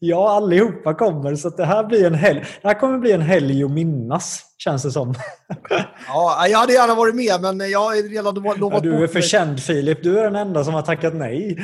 Ja, 0.00 0.30
allihopa 0.36 0.94
kommer. 0.94 1.34
Så 1.34 1.48
det 1.48 1.64
här 1.64 1.84
blir 1.84 2.06
en 2.06 2.14
helg. 2.14 2.44
Det 2.62 2.68
här 2.68 2.80
kommer 2.80 2.98
bli 2.98 3.12
en 3.12 3.20
helg 3.20 3.64
att 3.64 3.70
minnas, 3.70 4.42
känns 4.58 4.82
det 4.82 4.90
som. 4.90 5.14
Ja, 6.08 6.46
jag 6.48 6.58
hade 6.58 6.72
gärna 6.72 6.94
varit 6.94 7.14
med, 7.14 7.40
men 7.40 7.70
jag 7.70 7.78
har 7.78 8.08
redan 8.10 8.34
lovat 8.34 8.84
Ja, 8.84 8.90
du 8.90 9.02
är 9.02 9.06
för 9.06 9.20
känd 9.20 9.62
Filip. 9.62 10.02
Du 10.02 10.18
är 10.18 10.24
den 10.24 10.36
enda 10.36 10.64
som 10.64 10.74
har 10.74 10.82
tackat 10.82 11.14
nej. 11.14 11.58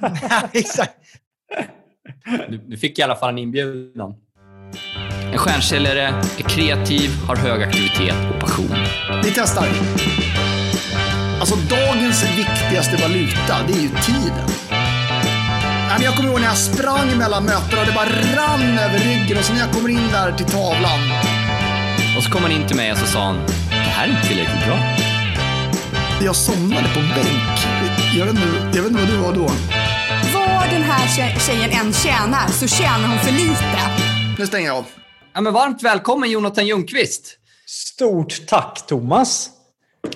Exakt. 0.52 0.94
Du, 2.48 2.58
du 2.58 2.76
fick 2.76 2.98
i 2.98 3.02
alla 3.02 3.16
fall 3.16 3.28
en 3.28 3.38
inbjudan. 3.38 4.14
En 5.32 5.38
stjärnsäljare 5.38 6.02
är 6.38 6.42
kreativ, 6.42 7.10
har 7.28 7.36
hög 7.36 7.62
aktivitet 7.62 8.34
och 8.34 8.40
passion. 8.40 8.76
Vi 9.24 9.32
testar. 9.34 9.66
Alltså 11.40 11.56
dagens 11.70 12.24
viktigaste 12.38 13.02
valuta, 13.02 13.66
det 13.66 13.72
är 13.72 13.82
ju 13.82 13.88
tiden. 13.88 14.75
Nej, 15.88 15.94
men 15.98 16.02
Jag 16.02 16.16
kommer 16.16 16.28
ihåg 16.30 16.40
när 16.40 16.46
jag 16.46 16.56
sprang 16.58 17.18
mellan 17.18 17.44
mötena 17.44 17.80
och 17.80 17.86
det 17.86 17.92
bara 17.92 18.08
rann 18.36 18.78
över 18.78 18.98
ryggen 18.98 19.38
och 19.38 19.44
så 19.44 19.52
när 19.52 19.60
jag 19.60 19.72
kommer 19.72 19.88
in 19.88 20.08
där 20.12 20.32
till 20.32 20.46
tavlan. 20.46 21.00
Och 22.16 22.22
så 22.24 22.30
kom 22.30 22.42
han 22.42 22.52
in 22.52 22.66
till 22.66 22.76
mig 22.76 22.92
och 22.92 22.98
så 22.98 23.06
sa 23.06 23.24
han, 23.24 23.36
det 23.70 23.74
här 23.74 24.08
är 24.08 24.10
inte 24.16 24.28
tillräckligt 24.28 24.66
bra. 24.66 24.78
Jag 26.24 26.36
somnade 26.36 26.88
på 26.94 27.00
bänk. 27.00 27.58
Jag 28.18 28.26
vet 28.26 28.34
inte, 28.34 28.76
jag 28.78 28.82
vet 28.82 28.90
inte 28.92 29.02
vad 29.02 29.10
du 29.10 29.16
var 29.16 29.32
då. 29.34 29.52
Vad 30.34 30.70
den 30.70 30.82
här 30.82 31.06
tje- 31.06 31.38
tjejen 31.46 31.70
än 31.70 31.92
tjänar 31.92 32.48
så 32.48 32.66
tjänar 32.68 33.08
hon 33.08 33.18
för 33.18 33.32
lite. 33.32 33.78
Nu 34.38 34.46
stänger 34.46 34.66
jag 34.66 34.76
av. 34.76 34.84
Ja, 35.34 35.40
men 35.40 35.52
varmt 35.52 35.82
välkommen 35.82 36.30
Jonathan 36.30 36.66
Ljungqvist. 36.66 37.22
Stort 37.66 38.46
tack 38.46 38.86
Thomas. 38.88 39.48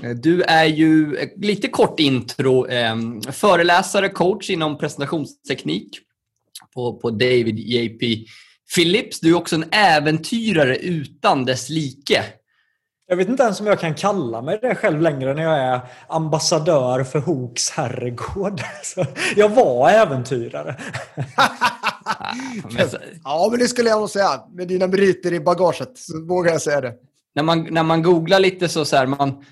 Eh, 0.03 0.11
Du 0.11 0.43
är 0.43 0.65
ju, 0.65 1.17
eh, 1.17 1.29
lite 1.37 1.69
kort 1.69 2.01
intro, 2.01 2.67
eh, 2.67 2.97
föreläsare, 3.33 4.09
coach 4.09 4.51
inom 4.51 4.79
presentationsteknik 4.79 5.99
på, 6.75 6.97
på 6.97 7.11
David 7.11 7.59
JP 7.59 8.25
Phillips. 8.75 9.21
Du 9.21 9.30
är 9.30 9.35
också 9.37 9.57
en 9.57 9.65
äventyrare 9.71 10.77
utan 10.77 11.45
dess 11.45 11.69
like. 11.69 12.24
Jag 13.07 13.16
vet 13.16 13.29
inte 13.29 13.43
ens 13.43 13.60
om 13.60 13.66
jag 13.66 13.80
kan 13.80 13.95
kalla 13.95 14.43
mig 14.43 14.59
det 14.63 14.74
själv 14.74 15.01
längre 15.01 15.35
när 15.35 15.43
jag 15.43 15.59
är 15.59 15.80
ambassadör 16.09 17.04
för 17.04 17.19
Hooks 17.19 17.71
herrgård. 17.71 18.60
Så 18.82 19.07
jag 19.37 19.49
var 19.49 19.91
äventyrare. 19.91 20.77
Ja, 23.25 23.49
men 23.51 23.60
det 23.60 23.69
skulle 23.69 23.88
jag 23.88 24.01
nog 24.01 24.10
säga. 24.10 24.41
Med 24.52 24.69
dina 24.69 24.87
meriter 24.87 25.32
i 25.32 25.41
bagaget 25.41 25.99
så 25.99 26.27
vågar 26.27 26.52
jag 26.52 26.63
säga 26.63 26.80
det. 26.80 26.95
när, 27.35 27.43
man, 27.43 27.66
när 27.71 27.82
man 27.82 28.02
googlar 28.02 28.41
lite 28.41 28.69
så, 28.69 28.85
så 28.85 28.97
här, 28.97 29.07
man, 29.07 29.45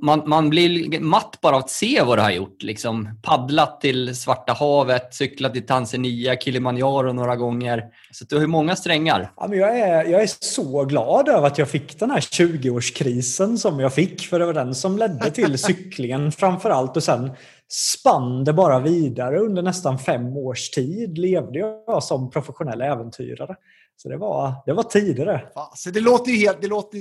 man, 0.00 0.22
man 0.26 0.50
blir 0.50 1.00
matt 1.00 1.38
bara 1.40 1.56
av 1.56 1.62
att 1.62 1.70
se 1.70 2.02
vad 2.02 2.18
du 2.18 2.22
har 2.22 2.30
gjort. 2.30 2.62
Liksom, 2.62 3.08
paddlat 3.22 3.80
till 3.80 4.16
Svarta 4.16 4.52
havet, 4.52 5.14
cyklat 5.14 5.52
till 5.52 5.66
Tanzania, 5.66 6.36
Kilimanjaro 6.36 7.12
några 7.12 7.36
gånger. 7.36 7.84
Så 8.12 8.24
du 8.24 8.36
har 8.36 8.40
ju 8.40 8.46
många 8.46 8.76
strängar. 8.76 9.32
Ja, 9.36 9.46
men 9.48 9.58
jag, 9.58 9.78
är, 9.78 10.04
jag 10.04 10.22
är 10.22 10.30
så 10.40 10.84
glad 10.84 11.28
över 11.28 11.46
att 11.46 11.58
jag 11.58 11.68
fick 11.68 11.98
den 11.98 12.10
här 12.10 12.20
20-årskrisen 12.20 13.56
som 13.56 13.80
jag 13.80 13.94
fick. 13.94 14.26
För 14.26 14.38
det 14.38 14.46
var 14.46 14.54
den 14.54 14.74
som 14.74 14.98
ledde 14.98 15.30
till 15.30 15.58
cyklingen 15.58 16.32
framför 16.32 16.70
allt. 16.70 16.96
Och 16.96 17.02
sen 17.02 17.30
spann 17.68 18.44
det 18.44 18.52
bara 18.52 18.78
vidare. 18.78 19.38
Under 19.38 19.62
nästan 19.62 19.98
fem 19.98 20.36
års 20.36 20.70
tid 20.70 21.18
levde 21.18 21.58
jag 21.58 22.02
som 22.02 22.30
professionell 22.30 22.80
äventyrare. 22.80 23.56
Så 24.02 24.08
det 24.08 24.16
var, 24.16 24.52
det 24.66 24.72
var 24.72 24.82
tidigare. 24.82 25.42
Fan, 25.54 25.68
Så 25.74 25.90
det 25.90 26.00
låter 26.00 26.30
ju 26.30 26.36
helt, 26.36 26.62
det 26.62 26.68
låter 26.68 26.98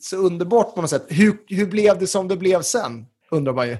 så 0.00 0.16
underbart 0.16 0.74
på 0.74 0.80
något 0.80 0.90
sätt. 0.90 1.06
Hur, 1.08 1.36
hur 1.46 1.66
blev 1.66 1.98
det 1.98 2.06
som 2.06 2.28
det 2.28 2.36
blev 2.36 2.62
sen? 2.62 3.06
Undrar 3.30 3.52
man 3.52 3.68
ju. 3.68 3.76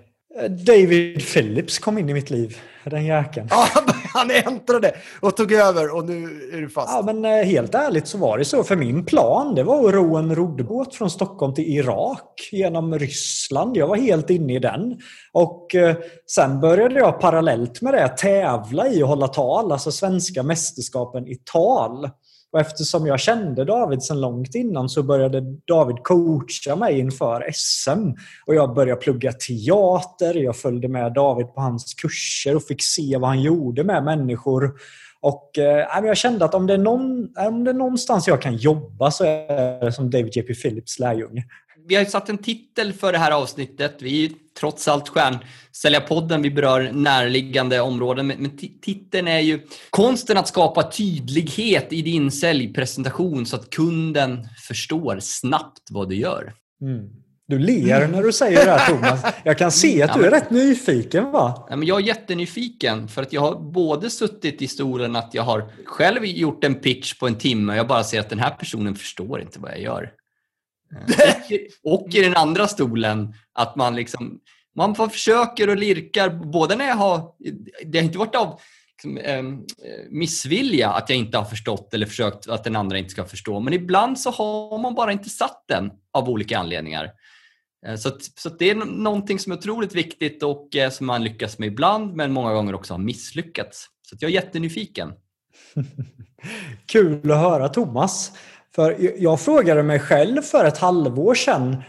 David 0.48 1.26
Phillips 1.32 1.78
kom 1.78 1.98
in 1.98 2.08
i 2.08 2.14
mitt 2.14 2.30
liv. 2.30 2.56
Den 2.84 3.04
jäkeln. 3.04 3.46
Ja, 3.50 3.66
han 4.14 4.30
äntrade 4.30 4.94
och 5.20 5.36
tog 5.36 5.52
över 5.52 5.96
och 5.96 6.04
nu 6.04 6.24
är 6.52 6.60
du 6.60 6.68
fast. 6.68 6.88
Ja, 6.92 7.02
men 7.02 7.24
eh, 7.24 7.44
helt 7.44 7.74
ärligt 7.74 8.06
så 8.06 8.18
var 8.18 8.38
det 8.38 8.44
så. 8.44 8.64
För 8.64 8.76
min 8.76 9.04
plan 9.04 9.54
det 9.54 9.62
var 9.62 9.88
att 9.88 9.94
ro 9.94 10.16
en 10.16 10.34
roddbåt 10.34 10.94
från 10.94 11.10
Stockholm 11.10 11.54
till 11.54 11.64
Irak 11.64 12.48
genom 12.52 12.98
Ryssland. 12.98 13.76
Jag 13.76 13.86
var 13.86 13.96
helt 13.96 14.30
inne 14.30 14.54
i 14.54 14.58
den. 14.58 15.00
Och 15.32 15.74
eh, 15.74 15.96
sen 16.26 16.60
började 16.60 16.94
jag 16.94 17.20
parallellt 17.20 17.82
med 17.82 17.94
det 17.94 18.08
tävla 18.08 18.88
i 18.88 19.02
att 19.02 19.08
hålla 19.08 19.28
tal, 19.28 19.72
alltså 19.72 19.92
svenska 19.92 20.42
mästerskapen 20.42 21.28
i 21.28 21.36
tal. 21.52 22.10
Och 22.52 22.60
eftersom 22.60 23.06
jag 23.06 23.20
kände 23.20 23.64
David 23.64 24.02
sedan 24.02 24.20
långt 24.20 24.54
innan 24.54 24.88
så 24.88 25.02
började 25.02 25.40
David 25.66 25.96
coacha 26.02 26.76
mig 26.76 26.98
inför 26.98 27.50
SM. 27.52 28.10
Och 28.46 28.54
jag 28.54 28.74
började 28.74 29.00
plugga 29.00 29.32
teater, 29.32 30.34
jag 30.34 30.56
följde 30.56 30.88
med 30.88 31.12
David 31.12 31.54
på 31.54 31.60
hans 31.60 31.94
kurser 31.94 32.56
och 32.56 32.62
fick 32.62 32.82
se 32.82 33.16
vad 33.16 33.28
han 33.28 33.40
gjorde 33.40 33.84
med 33.84 34.04
människor. 34.04 34.74
Och 35.20 35.58
eh, 35.58 36.06
jag 36.06 36.16
kände 36.16 36.44
att 36.44 36.54
om 36.54 36.66
det, 36.66 36.74
är 36.74 36.78
någon, 36.78 37.28
om 37.36 37.64
det 37.64 37.70
är 37.70 37.74
någonstans 37.74 38.28
jag 38.28 38.42
kan 38.42 38.56
jobba 38.56 39.10
så 39.10 39.24
är 39.24 39.84
det 39.84 39.92
som 39.92 40.10
David 40.10 40.36
J.P. 40.36 40.54
Phillips 40.54 40.98
lärjunge. 40.98 41.44
Vi 41.90 41.96
har 41.96 42.02
ju 42.02 42.10
satt 42.10 42.28
en 42.28 42.38
titel 42.38 42.92
för 42.92 43.12
det 43.12 43.18
här 43.18 43.30
avsnittet. 43.30 43.96
Vi 44.00 44.24
är 44.24 44.28
ju 44.28 44.34
trots 44.60 44.88
allt 44.88 45.08
Stjärnsäljarpodden. 45.08 46.42
Vi 46.42 46.50
berör 46.50 46.92
närliggande 46.92 47.80
områden. 47.80 48.26
Men, 48.26 48.38
men 48.38 48.50
ti- 48.50 48.80
titeln 48.82 49.28
är 49.28 49.38
ju 49.38 49.60
konsten 49.90 50.36
att 50.36 50.48
skapa 50.48 50.90
tydlighet 50.90 51.92
i 51.92 52.02
din 52.02 52.30
säljpresentation 52.30 53.46
så 53.46 53.56
att 53.56 53.70
kunden 53.70 54.48
förstår 54.68 55.18
snabbt 55.20 55.82
vad 55.90 56.08
du 56.08 56.16
gör. 56.16 56.52
Mm. 56.82 57.08
Du 57.48 57.58
ler 57.58 58.08
när 58.08 58.22
du 58.22 58.32
säger 58.32 58.64
det 58.64 58.70
här 58.70 58.86
Thomas. 58.86 59.34
Jag 59.44 59.58
kan 59.58 59.70
se 59.70 60.02
att 60.02 60.14
du 60.14 60.26
är 60.26 60.30
rätt 60.30 60.50
nyfiken 60.50 61.30
va? 61.30 61.66
Ja, 61.70 61.76
men 61.76 61.88
jag 61.88 62.00
är 62.00 62.06
jättenyfiken 62.06 63.08
för 63.08 63.22
att 63.22 63.32
jag 63.32 63.40
har 63.40 63.72
både 63.72 64.10
suttit 64.10 64.62
i 64.62 64.68
stolen 64.68 65.16
att 65.16 65.34
jag 65.34 65.42
har 65.42 65.72
själv 65.84 66.24
gjort 66.24 66.64
en 66.64 66.74
pitch 66.74 67.14
på 67.14 67.26
en 67.26 67.34
timme 67.34 67.72
och 67.72 67.78
jag 67.78 67.86
bara 67.86 68.04
ser 68.04 68.20
att 68.20 68.30
den 68.30 68.38
här 68.38 68.50
personen 68.50 68.94
förstår 68.94 69.40
inte 69.40 69.60
vad 69.60 69.70
jag 69.70 69.80
gör. 69.80 70.10
Och, 71.84 72.02
och 72.02 72.14
i 72.14 72.20
den 72.20 72.36
andra 72.36 72.68
stolen 72.68 73.34
att 73.52 73.76
man 73.76 73.96
liksom 73.96 74.40
man 74.76 74.94
försöker 74.94 75.68
och 75.68 75.76
lirkar 75.76 76.30
både 76.30 76.76
när 76.76 76.86
jag 76.88 76.94
har 76.94 77.32
det 77.86 77.98
har 77.98 78.04
inte 78.04 78.18
varit 78.18 78.34
av 78.34 78.60
liksom, 78.92 79.18
ehm, 79.18 79.54
eh, 79.58 80.10
missvilja 80.10 80.90
att 80.90 81.10
jag 81.10 81.18
inte 81.18 81.38
har 81.38 81.44
förstått 81.44 81.94
eller 81.94 82.06
försökt 82.06 82.48
att 82.48 82.64
den 82.64 82.76
andra 82.76 82.98
inte 82.98 83.10
ska 83.10 83.24
förstå 83.24 83.60
men 83.60 83.72
ibland 83.72 84.20
så 84.20 84.30
har 84.30 84.78
man 84.78 84.94
bara 84.94 85.12
inte 85.12 85.28
satt 85.28 85.64
den 85.68 85.90
av 86.12 86.28
olika 86.28 86.58
anledningar. 86.58 87.10
Eh, 87.86 87.96
Så, 87.96 88.08
att, 88.08 88.22
så 88.22 88.48
att 88.48 88.58
det 88.58 88.70
är 88.70 88.74
någonting 88.74 89.38
som 89.38 89.52
är 89.52 89.56
otroligt 89.56 89.94
viktigt 89.94 90.42
och 90.42 90.76
eh, 90.76 90.90
som 90.90 91.06
man 91.06 91.24
lyckas 91.24 91.58
med 91.58 91.66
ibland 91.66 92.16
men 92.16 92.32
många 92.32 92.52
gånger 92.52 92.74
också 92.74 92.94
har 92.94 92.98
misslyckats. 92.98 93.86
Så 94.02 94.14
att 94.14 94.22
jag 94.22 94.30
är 94.30 94.34
jättenyfiken. 94.34 95.12
Kul 96.86 97.30
att 97.30 97.38
höra 97.38 97.68
Thomas. 97.68 98.32
För 98.74 98.96
jag 99.18 99.40
frågade 99.40 99.82
mig 99.82 99.98
själv 99.98 100.42
för 100.42 100.64
ett 100.64 100.78
halvår 100.78 101.34
sedan. 101.34 101.82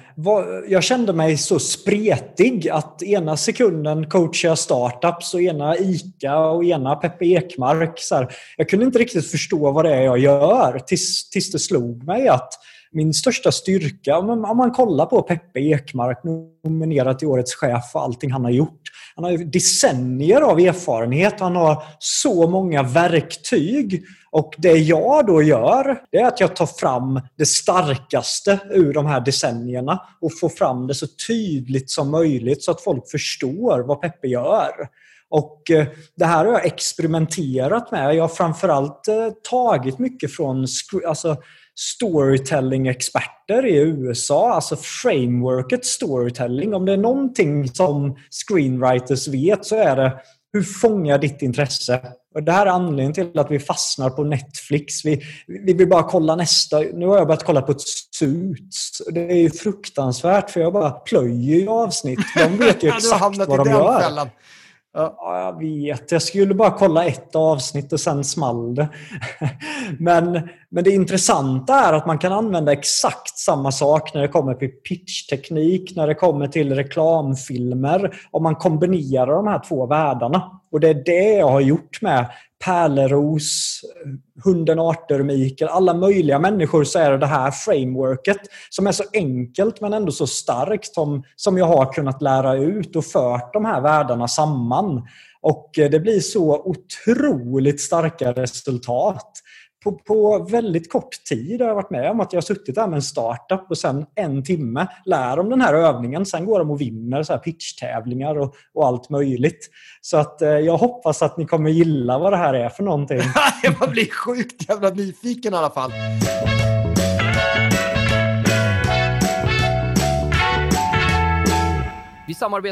Jag 0.67 0.83
kände 0.83 1.13
mig 1.13 1.37
så 1.37 1.59
spretig 1.59 2.69
att 2.69 3.03
ena 3.03 3.37
sekunden 3.37 4.09
coachar 4.09 4.49
jag 4.49 4.57
startups 4.57 5.33
och 5.33 5.41
ena 5.41 5.77
ICA 5.77 6.37
och 6.37 6.63
ena 6.65 6.95
Peppe 6.95 7.25
Ekmark. 7.25 7.99
Så 7.99 8.15
här, 8.15 8.33
jag 8.57 8.69
kunde 8.69 8.85
inte 8.85 8.99
riktigt 8.99 9.31
förstå 9.31 9.71
vad 9.71 9.85
det 9.85 9.95
är 9.95 10.01
jag 10.01 10.19
gör 10.19 10.79
tills, 10.79 11.29
tills 11.29 11.51
det 11.51 11.59
slog 11.59 12.03
mig 12.03 12.27
att 12.27 12.53
min 12.93 13.13
största 13.13 13.51
styrka, 13.51 14.17
om 14.17 14.27
man, 14.27 14.45
om 14.45 14.57
man 14.57 14.71
kollar 14.71 15.05
på 15.05 15.21
Peppe 15.21 15.59
Ekmark, 15.59 16.23
nominerad 16.63 17.19
till 17.19 17.27
Årets 17.27 17.55
chef 17.55 17.91
och 17.93 18.01
allting 18.01 18.31
han 18.31 18.43
har 18.43 18.51
gjort. 18.51 18.81
Han 19.15 19.23
har 19.23 19.31
ju 19.31 19.37
decennier 19.37 20.41
av 20.41 20.59
erfarenhet. 20.59 21.39
Han 21.39 21.55
har 21.55 21.83
så 21.99 22.49
många 22.49 22.83
verktyg. 22.83 24.03
Och 24.31 24.53
det 24.57 24.77
jag 24.77 25.25
då 25.27 25.41
gör, 25.41 26.01
det 26.11 26.17
är 26.17 26.27
att 26.27 26.39
jag 26.39 26.55
tar 26.55 26.65
fram 26.65 27.21
det 27.37 27.45
starkaste 27.45 28.59
ur 28.71 28.93
de 28.93 29.05
här 29.05 29.19
decennierna 29.21 30.01
och 30.21 30.39
får 30.39 30.49
fram 30.49 30.87
det 30.87 30.95
så 30.95 31.07
tydligt 31.27 31.91
som 31.91 32.11
möjligt 32.11 32.63
så 32.63 32.71
att 32.71 32.81
folk 32.81 33.11
förstår 33.11 33.79
vad 33.87 34.01
Peppe 34.01 34.27
gör. 34.27 34.71
Och 35.29 35.71
eh, 35.71 35.87
det 36.15 36.25
här 36.25 36.45
har 36.45 36.51
jag 36.51 36.65
experimenterat 36.65 37.91
med. 37.91 38.15
Jag 38.15 38.23
har 38.23 38.27
framförallt 38.27 39.07
eh, 39.07 39.29
tagit 39.49 39.99
mycket 39.99 40.35
från 40.35 40.65
alltså, 41.07 41.37
storytelling-experter 41.81 43.65
i 43.65 43.77
USA, 43.77 44.53
alltså 44.53 44.75
frameworket 44.75 45.85
storytelling. 45.85 46.73
Om 46.73 46.85
det 46.85 46.93
är 46.93 46.97
någonting 46.97 47.67
som 47.67 48.17
screenwriters 48.29 49.27
vet 49.27 49.65
så 49.65 49.75
är 49.75 49.95
det 49.95 50.13
hur 50.53 50.63
fångar 50.63 51.17
ditt 51.17 51.41
intresse? 51.41 52.01
Och 52.35 52.43
det 52.43 52.51
här 52.51 52.65
är 52.65 52.69
anledningen 52.69 53.13
till 53.13 53.39
att 53.39 53.51
vi 53.51 53.59
fastnar 53.59 54.09
på 54.09 54.23
Netflix. 54.23 55.05
Vi, 55.05 55.21
vi 55.47 55.73
vill 55.73 55.89
bara 55.89 56.03
kolla 56.03 56.35
nästa. 56.35 56.79
Nu 56.79 57.07
har 57.07 57.17
jag 57.17 57.27
börjat 57.27 57.43
kolla 57.43 57.61
på 57.61 57.75
Suits. 58.17 59.01
Det 59.11 59.31
är 59.31 59.37
ju 59.37 59.49
fruktansvärt 59.49 60.49
för 60.49 60.59
jag 60.61 60.73
bara 60.73 60.91
plöjer 60.91 61.67
avsnitt. 61.67 62.19
De 62.35 62.57
vet 62.57 62.83
ju 62.83 62.87
Ja, 62.91 62.97
exakt 62.97 63.21
hamnat 63.21 63.47
vad 63.47 63.65
de 63.65 63.69
gör. 63.69 63.99
fällan. 64.01 64.29
Ja, 64.93 65.41
jag 65.45 65.59
vet. 65.59 66.11
Jag 66.11 66.21
skulle 66.21 66.53
bara 66.53 66.71
kolla 66.71 67.05
ett 67.05 67.35
avsnitt 67.35 67.93
och 67.93 67.99
sen 67.99 68.23
small 68.23 68.75
det. 68.75 68.89
Men, 69.99 70.49
men 70.69 70.83
det 70.83 70.91
intressanta 70.91 71.73
är 71.73 71.93
att 71.93 72.05
man 72.05 72.17
kan 72.17 72.33
använda 72.33 72.71
exakt 72.71 73.37
samma 73.37 73.71
sak 73.71 74.13
när 74.13 74.21
det 74.21 74.27
kommer 74.27 74.53
till 74.53 74.69
pitchteknik, 74.69 75.95
när 75.95 76.07
det 76.07 76.15
kommer 76.15 76.47
till 76.47 76.75
reklamfilmer. 76.75 78.15
Om 78.31 78.43
man 78.43 78.55
kombinerar 78.55 79.35
de 79.35 79.47
här 79.47 79.61
två 79.67 79.85
världarna. 79.85 80.61
Och 80.71 80.79
det 80.79 80.89
är 80.89 81.03
det 81.05 81.33
jag 81.33 81.49
har 81.49 81.61
gjort 81.61 82.01
med 82.01 82.25
Pärleros 82.63 83.81
Hunden 84.43 84.79
Arter, 84.79 85.23
Mikael, 85.23 85.69
alla 85.69 85.93
möjliga 85.93 86.39
människor 86.39 86.83
så 86.83 86.99
är 86.99 87.11
det 87.11 87.17
det 87.17 87.25
här 87.25 87.51
frameworket 87.51 88.39
som 88.69 88.87
är 88.87 88.91
så 88.91 89.03
enkelt 89.13 89.81
men 89.81 89.93
ändå 89.93 90.11
så 90.11 90.27
starkt 90.27 90.93
som, 90.93 91.23
som 91.35 91.57
jag 91.57 91.65
har 91.65 91.93
kunnat 91.93 92.21
lära 92.21 92.55
ut 92.55 92.95
och 92.95 93.05
fört 93.05 93.53
de 93.53 93.65
här 93.65 93.81
världarna 93.81 94.27
samman. 94.27 95.07
Och 95.41 95.79
eh, 95.79 95.89
det 95.89 95.99
blir 95.99 96.19
så 96.19 96.61
otroligt 96.65 97.81
starka 97.81 98.33
resultat 98.33 99.31
på, 99.83 99.91
på 99.91 100.47
väldigt 100.51 100.91
kort 100.91 101.23
tid 101.29 101.61
har 101.61 101.67
jag 101.67 101.75
varit 101.75 101.89
med 101.89 102.11
om 102.11 102.19
att 102.19 102.33
jag 102.33 102.37
har 102.37 102.41
suttit 102.41 102.75
där 102.75 102.87
med 102.87 102.95
en 102.95 103.01
startup 103.01 103.65
och 103.69 103.77
sen 103.77 104.05
en 104.15 104.43
timme 104.43 104.87
lär 105.05 105.39
om 105.39 105.49
den 105.49 105.61
här 105.61 105.73
övningen. 105.73 106.25
Sen 106.25 106.45
går 106.45 106.59
de 106.59 106.71
och 106.71 106.81
vinner 106.81 107.23
så 107.23 107.33
här 107.33 107.39
pitchtävlingar 107.39 108.39
och, 108.39 108.55
och 108.73 108.87
allt 108.87 109.09
möjligt. 109.09 109.69
Så 110.01 110.17
att 110.17 110.41
eh, 110.41 110.49
jag 110.49 110.77
hoppas 110.77 111.21
att 111.21 111.37
ni 111.37 111.45
kommer 111.45 111.69
gilla 111.69 112.19
vad 112.19 112.33
det 112.33 112.37
här 112.37 112.53
är 112.53 112.69
för 112.69 112.83
någonting. 112.83 113.21
Man 113.79 113.91
blir 113.91 114.09
sjukt 114.11 114.69
jävla 114.69 114.89
nyfiken 114.89 115.53
i 115.53 115.57
alla 115.57 115.69
fall. 115.69 115.91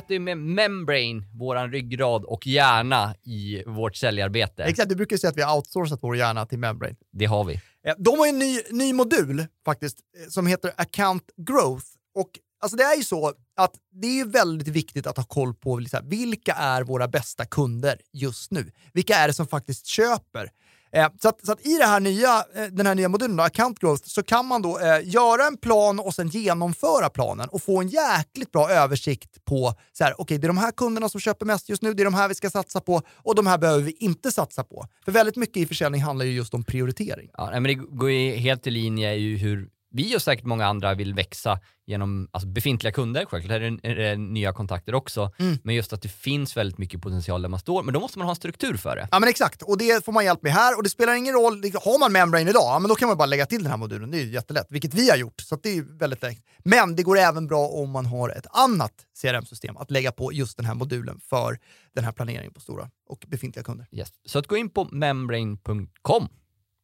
Ju 0.08 0.20
med 0.20 0.38
Membrane, 0.38 1.24
våran 1.34 1.72
ryggrad 1.72 2.24
och 2.26 2.48
hjärna 2.48 3.16
i 3.24 3.64
vårt 3.66 3.96
säljarbete. 3.96 4.64
Exakt, 4.64 4.90
du 4.90 4.96
brukar 4.96 5.18
säga 5.18 5.32
att 5.32 5.38
vi 5.38 5.42
har 5.42 5.56
outsourcat 5.58 6.00
vår 6.02 6.18
hjärna 6.18 6.46
till 6.46 6.60
Membrane. 6.60 6.96
Det 7.12 7.26
har 7.26 7.44
vi. 7.44 7.54
Eh, 7.88 7.94
De 7.98 8.20
har 8.20 8.28
en 8.28 8.40
ny, 8.40 8.60
ny 8.72 8.94
modul 8.94 9.46
faktiskt 9.66 10.00
eh, 10.24 10.30
som 10.30 10.48
heter 10.48 10.72
Account 10.78 11.24
Growth. 11.38 11.86
Och 12.16 12.30
alltså 12.62 12.78
det 12.78 12.84
är 12.84 12.96
ju 12.96 13.04
så 13.04 13.34
att 13.56 13.76
det 13.92 14.20
är 14.20 14.26
väldigt 14.26 14.68
viktigt 14.68 15.08
att 15.08 15.18
ha 15.18 15.24
koll 15.24 15.54
på 15.54 15.78
här, 15.78 16.02
vilka 16.02 16.54
är 16.54 16.84
våra 16.84 17.08
bästa 17.08 17.46
kunder 17.46 18.00
just 18.14 18.52
nu? 18.52 18.72
Vilka 18.94 19.16
är 19.16 19.28
det 19.28 19.34
som 19.34 19.48
faktiskt 19.48 19.86
köper? 19.86 20.52
Eh, 20.92 21.08
så, 21.22 21.30
att, 21.30 21.46
så 21.46 21.52
att 21.52 21.66
i 21.66 21.78
det 21.78 21.86
här 21.86 22.00
nya, 22.00 22.44
eh, 22.56 22.64
den 22.72 22.86
här 22.86 22.96
nya 22.96 23.10
modulen, 23.10 23.38
då, 23.38 23.44
Account 23.44 23.80
Growth, 23.80 24.04
så 24.06 24.24
kan 24.24 24.46
man 24.46 24.62
då 24.62 24.80
eh, 24.80 25.00
göra 25.04 25.48
en 25.48 25.58
plan 25.58 26.00
och 26.00 26.14
sen 26.14 26.28
genomföra 26.28 27.10
planen 27.10 27.50
och 27.50 27.64
få 27.64 27.82
en 27.82 27.88
jäkligt 27.88 28.52
bra 28.52 28.70
översikt 28.70 29.46
på 29.46 29.74
så 29.94 30.04
här, 30.04 30.22
okay, 30.22 30.38
det 30.38 30.46
är 30.46 30.50
de 30.50 30.58
här 30.58 30.72
kunderna 30.72 31.10
som 31.10 31.22
köper 31.22 31.46
mest 31.46 31.70
just 31.70 31.82
nu, 31.82 31.94
det 31.94 32.04
är 32.04 32.06
de 32.06 32.14
här 32.14 32.28
vi 32.28 32.36
ska 32.36 32.50
satsa 32.50 32.82
på 32.82 33.02
och 33.16 33.36
de 33.36 33.48
här 33.48 33.58
behöver 33.58 33.84
vi 33.84 33.92
inte 33.92 34.32
satsa 34.32 34.64
på. 34.64 34.88
För 35.06 35.12
väldigt 35.12 35.36
mycket 35.36 35.58
i 35.58 35.66
försäljning 35.66 36.02
handlar 36.02 36.26
ju 36.26 36.32
just 36.32 36.54
om 36.54 36.64
prioritering. 36.64 37.30
Ja, 37.34 37.50
men 37.52 37.64
det 37.64 37.74
går 37.74 38.12
ju 38.12 38.36
helt 38.36 38.68
i 38.68 38.72
linje 38.72 39.14
i 39.14 39.38
hur 39.38 39.70
vi 39.92 40.18
och 40.18 40.22
säkert 40.22 40.46
många 40.46 40.66
andra 40.66 40.94
vill 40.94 41.14
växa 41.14 41.60
genom 41.86 42.30
alltså, 42.32 42.48
befintliga 42.48 42.94
kunder, 42.94 43.26
självklart 43.26 43.56
är 43.56 43.60
det, 43.60 43.90
är 43.90 43.96
det 43.96 44.16
nya 44.16 44.54
kontakter 44.54 44.96
också, 44.96 45.32
men 45.64 45.76
just 45.76 45.94
att 45.94 46.02
det 46.02 46.10
finns 46.10 46.58
väldigt 46.58 46.78
mycket 46.78 47.02
potential 47.02 47.42
där 47.42 47.50
man 47.50 47.60
står, 47.60 47.84
men 47.84 47.94
då 47.94 48.00
måste 48.00 48.18
man 48.18 48.26
ha 48.26 48.32
en 48.32 48.36
struktur 48.36 48.78
för 48.78 48.96
det. 48.96 49.08
Ja 49.12 49.20
men 49.20 49.30
exakt, 49.30 49.62
och 49.62 49.78
det 49.78 50.06
får 50.06 50.12
man 50.12 50.26
hjälp 50.26 50.44
med 50.44 50.52
här 50.52 50.78
och 50.78 50.84
det 50.84 50.90
spelar 50.90 51.14
ingen 51.14 51.34
roll, 51.34 51.64
har 51.84 52.00
man 52.00 52.12
Membrane 52.12 52.50
idag, 52.50 52.64
ja, 52.64 52.80
men 52.80 52.90
då 52.90 52.96
kan 52.96 53.08
man 53.08 53.18
bara 53.18 53.26
lägga 53.26 53.46
till 53.46 53.64
den 53.64 53.72
här 53.72 53.78
modulen, 53.78 54.12
det 54.12 54.22
är 54.22 54.26
jättelätt, 54.26 54.68
vilket 54.70 54.94
vi 54.94 55.10
har 55.10 55.18
gjort, 55.18 55.42
så 55.42 55.56
det 55.56 55.78
är 55.78 56.00
väldigt 56.00 56.22
lätt. 56.22 56.38
Men 56.64 56.96
det 56.96 57.04
går 57.04 57.18
även 57.18 57.48
bra 57.48 57.68
om 57.68 57.90
man 57.90 58.06
har 58.06 58.30
ett 58.30 58.48
annat 58.52 58.94
CRM-system 59.22 59.78
att 59.78 59.92
lägga 59.92 60.12
på 60.12 60.34
just 60.34 60.58
den 60.58 60.66
här 60.66 60.76
modulen 60.76 61.20
för 61.30 61.60
den 61.96 62.04
här 62.04 62.12
planeringen 62.12 62.54
på 62.54 62.60
stora 62.60 62.90
och 63.10 63.26
befintliga 63.28 63.64
kunder. 63.64 63.88
Yes. 63.92 64.10
Så 64.26 64.40
att 64.40 64.48
gå 64.48 64.58
in 64.58 64.70
på 64.70 64.88
membrane.com. 64.92 66.28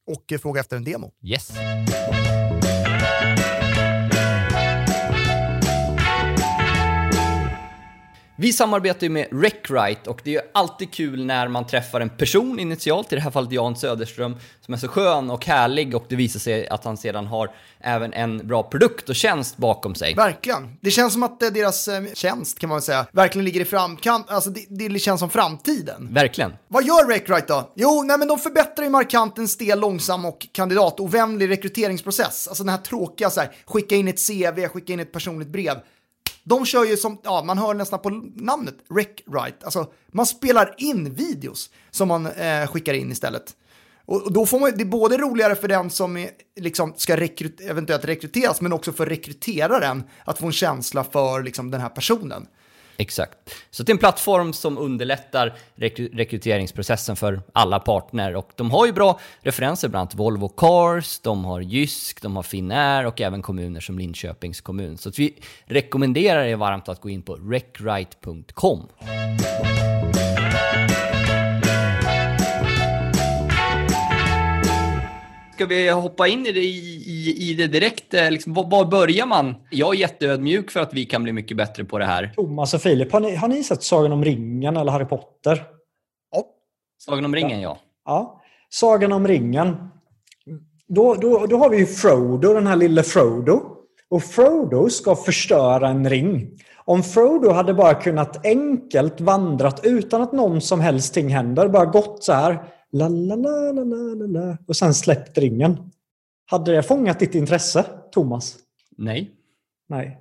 Och 0.08 0.32
eh, 0.32 0.40
fråga 0.40 0.62
efter 0.62 0.78
en 0.78 0.84
demo. 0.84 1.14
Yes. 1.24 1.52
Bye. 3.34 3.55
Vi 8.38 8.54
samarbetar 8.54 9.04
ju 9.04 9.10
med 9.10 9.28
RecRite 9.32 10.10
och 10.10 10.22
det 10.24 10.30
är 10.30 10.42
ju 10.42 10.50
alltid 10.54 10.92
kul 10.92 11.26
när 11.26 11.48
man 11.48 11.68
träffar 11.68 12.02
en 12.02 12.10
person 12.10 12.60
initialt, 12.60 13.14
i 13.14 13.16
det 13.16 13.22
här 13.22 13.32
fallet 13.32 13.52
Jan 13.52 13.76
Söderström, 13.76 14.36
som 14.62 14.74
är 14.74 14.78
så 14.78 14.88
skön 14.88 15.30
och 15.30 15.46
härlig 15.46 15.96
och 15.96 16.06
det 16.10 16.16
visar 16.16 16.40
sig 16.40 16.68
att 16.68 16.86
han 16.86 16.98
sedan 16.98 17.28
har 17.28 17.52
även 17.80 18.14
en 18.14 18.48
bra 18.48 18.64
produkt 18.64 19.10
och 19.10 19.16
tjänst 19.16 19.58
bakom 19.58 19.96
sig. 19.96 20.14
Verkligen. 20.16 20.78
Det 20.82 20.92
känns 20.92 21.14
som 21.14 21.24
att 21.24 21.44
eh, 21.44 21.50
deras 21.50 21.88
eh, 21.88 22.04
tjänst, 22.14 22.60
kan 22.60 22.70
man 22.70 22.76
väl 22.76 22.84
säga, 22.84 23.06
verkligen 23.12 23.46
ligger 23.46 23.62
i 23.62 23.66
framkant. 23.66 24.30
Alltså 24.30 24.50
det, 24.50 24.90
det 24.90 25.00
känns 25.00 25.20
som 25.20 25.30
framtiden. 25.30 26.14
Verkligen. 26.14 26.54
Vad 26.68 26.84
gör 26.84 27.08
RecRite 27.08 27.46
då? 27.48 27.72
Jo, 27.76 28.04
nej, 28.04 28.18
men 28.18 28.28
de 28.28 28.40
förbättrar 28.40 28.84
ju 28.84 28.90
markant 28.90 29.38
en 29.38 29.48
stel, 29.48 29.80
långsam 29.80 30.26
och 30.26 30.48
kandidatovänlig 30.52 31.50
rekryteringsprocess. 31.50 32.48
Alltså 32.48 32.64
den 32.64 32.70
här 32.70 32.82
tråkiga 32.82 33.30
så 33.30 33.40
här, 33.40 33.52
skicka 33.66 33.96
in 33.96 34.08
ett 34.08 34.28
CV, 34.28 34.68
skicka 34.68 34.94
in 34.94 35.00
ett 35.00 35.12
personligt 35.12 35.50
brev. 35.50 35.76
De 36.48 36.66
kör 36.66 36.86
ju 36.86 36.98
som, 36.98 37.18
ja, 37.24 37.44
man 37.44 37.58
hör 37.58 37.74
nästan 37.74 38.00
på 38.00 38.10
namnet, 38.36 38.76
rec 38.90 39.08
right, 39.34 39.64
Alltså, 39.64 39.92
man 40.12 40.26
spelar 40.26 40.76
in 40.78 41.14
videos 41.14 41.70
som 41.92 42.08
man 42.08 42.26
eh, 42.26 42.68
skickar 42.68 42.94
in 42.94 43.12
istället. 43.12 43.56
Och 44.06 44.22
och 44.22 44.34
då 44.34 44.46
får 44.46 44.60
man, 44.60 44.72
det 44.76 44.84
är 44.84 44.86
både 44.86 45.18
roligare 45.18 45.56
för 45.56 45.68
den 45.68 45.90
som 45.90 46.18
är, 46.18 46.30
liksom, 46.60 46.94
ska 46.98 47.18
rekryt, 47.18 47.62
eventuellt 47.62 48.06
rekryteras, 48.06 48.62
men 48.62 48.74
också 48.74 48.94
för 48.94 49.06
rekryteraren 49.06 50.04
att 50.26 50.38
få 50.38 50.46
en 50.46 50.52
känsla 50.52 51.04
för 51.04 51.44
liksom, 51.44 51.72
den 51.72 51.82
här 51.82 51.90
personen. 51.90 52.48
Exakt. 52.98 53.38
Så 53.72 53.84
det 53.84 53.90
är 53.90 53.94
en 53.94 53.98
plattform 53.98 54.54
som 54.54 54.78
underlättar 54.78 55.54
rekry- 55.76 56.10
rekryteringsprocessen 56.14 57.16
för 57.16 57.42
alla 57.54 57.80
partner 57.80 58.36
och 58.36 58.50
de 58.56 58.72
har 58.72 58.86
ju 58.86 58.92
bra 58.94 59.20
referenser, 59.42 59.88
bland 59.88 60.02
annat 60.02 60.16
Volvo 60.16 60.48
Cars, 60.48 61.20
de 61.20 61.46
har 61.46 61.62
Jysk, 61.62 62.22
de 62.22 62.36
har 62.36 62.44
Finnair 62.44 63.06
och 63.06 63.22
även 63.22 63.42
kommuner 63.42 63.80
som 63.80 64.00
Linköpings 64.00 64.62
kommun. 64.62 64.98
Så 64.98 65.10
att 65.10 65.20
vi 65.20 65.38
rekommenderar 65.66 66.44
er 66.44 66.56
varmt 66.56 66.90
att 66.90 67.02
gå 67.02 67.10
in 67.10 67.22
på 67.22 67.36
recwrite.com. 67.36 68.88
Ska 75.56 75.66
vi 75.66 75.90
hoppa 75.90 76.28
in 76.28 76.46
i 76.46 76.52
det, 76.52 76.60
i, 76.60 77.50
i, 77.50 77.54
det 77.54 77.68
direkt? 77.68 78.14
eh, 78.14 78.32
Liksom, 78.32 78.54
var, 78.54 78.70
var 78.70 78.86
börjar 78.86 79.26
man? 79.26 79.56
Jag 79.70 79.96
är 79.96 80.00
jätteödmjuk 80.00 80.72
för 80.72 80.80
att 80.80 80.94
vi 80.94 81.06
kan 81.06 81.24
bli 81.24 81.34
mycket 81.34 81.58
bättre 81.58 81.84
på 81.84 81.98
det 81.98 82.06
här. 82.06 82.32
Thomas 82.36 82.74
och 82.74 82.82
Filip, 82.82 83.12
har 83.12 83.20
ni, 83.20 83.36
har 83.36 83.48
ni 83.48 83.64
sett 83.64 83.84
Sagan 83.84 84.12
om 84.12 84.24
ringen 84.24 84.78
eller 84.78 84.92
Harry 84.92 85.06
Potter? 85.06 85.64
Sagan 86.98 87.26
om 87.26 87.36
ringen, 87.36 87.62
ja. 87.62 87.78
Ja. 88.06 88.42
Sagan 88.70 89.12
om 89.12 89.28
ringen. 89.28 89.76
Då, 90.88 91.14
då, 91.14 91.46
då 91.46 91.58
har 91.58 91.70
vi 91.70 91.78
ju 91.78 91.86
Frodo, 91.86 92.54
den 92.54 92.68
här 92.68 92.76
lille 92.76 93.04
Frodo. 93.04 93.62
Och 94.10 94.24
Frodo 94.24 94.90
ska 94.90 95.16
förstöra 95.16 95.88
en 95.88 96.10
ring. 96.10 96.50
Om 96.86 97.04
Frodo 97.04 97.52
hade 97.52 97.74
bara 97.74 97.94
kunnat 97.94 98.46
enkelt 98.46 99.22
vandrat 99.22 99.80
utan 99.84 100.22
att 100.22 100.32
någon 100.34 100.62
som 100.62 100.82
helst 100.82 101.14
ting 101.14 101.30
händer, 101.30 101.68
bara 101.68 101.86
gått 101.86 102.24
så 102.24 102.34
här 102.34 102.64
la 102.96 103.08
la 103.08 103.36
la 103.36 103.72
la 103.72 103.84
la 103.84 104.28
la 104.28 104.58
och 104.68 104.76
sen 104.76 104.94
släppt 104.94 105.38
ringen. 105.38 105.92
Hade 106.46 106.72
det 106.72 106.84
fångat 106.84 107.20
ditt 107.20 107.36
intresse, 107.36 107.86
Thomas? 108.12 108.56
Nej. 108.98 109.32
Nej. 109.90 110.18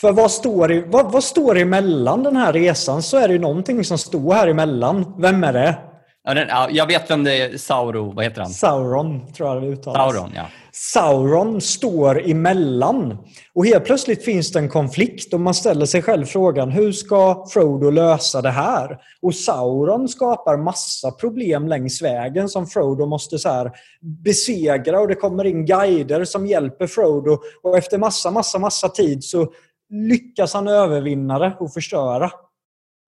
För 0.00 0.12
vad 0.12 0.30
står, 0.30 0.72
i, 0.72 0.84
vad, 0.86 1.12
vad 1.12 1.24
står 1.24 1.58
emellan 1.58 2.22
den 2.22 2.36
här 2.36 2.52
resan 2.52 3.02
så 3.02 3.16
är 3.16 3.28
det 3.28 3.34
ju 3.34 3.40
någonting 3.40 3.84
som 3.84 3.98
står 3.98 4.34
här 4.34 4.48
emellan. 4.48 5.14
Vem 5.18 5.44
är 5.44 5.52
det? 5.52 5.78
Ja, 6.26 6.34
den, 6.34 6.48
ja, 6.48 6.68
jag 6.70 6.86
vet 6.86 7.10
vem 7.10 7.24
det 7.24 7.42
är. 7.42 7.56
Sauro, 7.58 8.12
vad 8.12 8.24
heter 8.24 8.40
han? 8.40 8.50
Sauron, 8.50 9.32
tror 9.32 9.48
jag 9.48 9.62
det 9.62 9.68
uttalas. 9.68 10.14
Sauron, 10.14 10.32
ja. 10.36 10.46
Sauron 10.72 11.60
står 11.60 12.30
emellan. 12.30 13.18
Och 13.54 13.66
helt 13.66 13.84
plötsligt 13.84 14.24
finns 14.24 14.52
det 14.52 14.58
en 14.58 14.68
konflikt 14.68 15.34
och 15.34 15.40
man 15.40 15.54
ställer 15.54 15.86
sig 15.86 16.02
själv 16.02 16.24
frågan 16.24 16.70
hur 16.70 16.92
ska 16.92 17.46
Frodo 17.50 17.90
lösa 17.90 18.42
det 18.42 18.50
här? 18.50 18.98
Och 19.22 19.34
Sauron 19.34 20.08
skapar 20.08 20.56
massa 20.56 21.10
problem 21.10 21.68
längs 21.68 22.02
vägen 22.02 22.48
som 22.48 22.66
Frodo 22.66 23.06
måste 23.06 23.38
så 23.38 23.48
här 23.48 23.72
besegra 24.24 25.00
och 25.00 25.08
det 25.08 25.14
kommer 25.14 25.44
in 25.44 25.66
guider 25.66 26.24
som 26.24 26.46
hjälper 26.46 26.86
Frodo 26.86 27.38
och 27.62 27.78
efter 27.78 27.98
massa, 27.98 28.30
massa, 28.30 28.58
massa 28.58 28.88
tid 28.88 29.24
så 29.24 29.52
lyckas 29.90 30.54
han 30.54 30.68
övervinna 30.68 31.38
det 31.38 31.56
och 31.60 31.72
förstöra. 31.72 32.30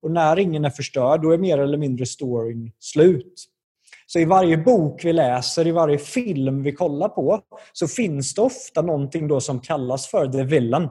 Och 0.01 0.11
när 0.11 0.39
ingen 0.39 0.65
är 0.65 0.69
förstörd, 0.69 1.21
då 1.21 1.31
är 1.31 1.37
mer 1.37 1.57
eller 1.57 1.77
mindre 1.77 2.05
storyn 2.05 2.71
slut. 2.79 3.47
Så 4.07 4.19
i 4.19 4.25
varje 4.25 4.57
bok 4.57 5.05
vi 5.05 5.13
läser, 5.13 5.67
i 5.67 5.71
varje 5.71 5.97
film 5.97 6.63
vi 6.63 6.71
kollar 6.71 7.09
på, 7.09 7.41
så 7.73 7.87
finns 7.87 8.33
det 8.33 8.41
ofta 8.41 8.81
någonting 8.81 9.27
då 9.27 9.41
som 9.41 9.59
kallas 9.59 10.07
för 10.07 10.27
the 10.27 10.43
villain. 10.43 10.89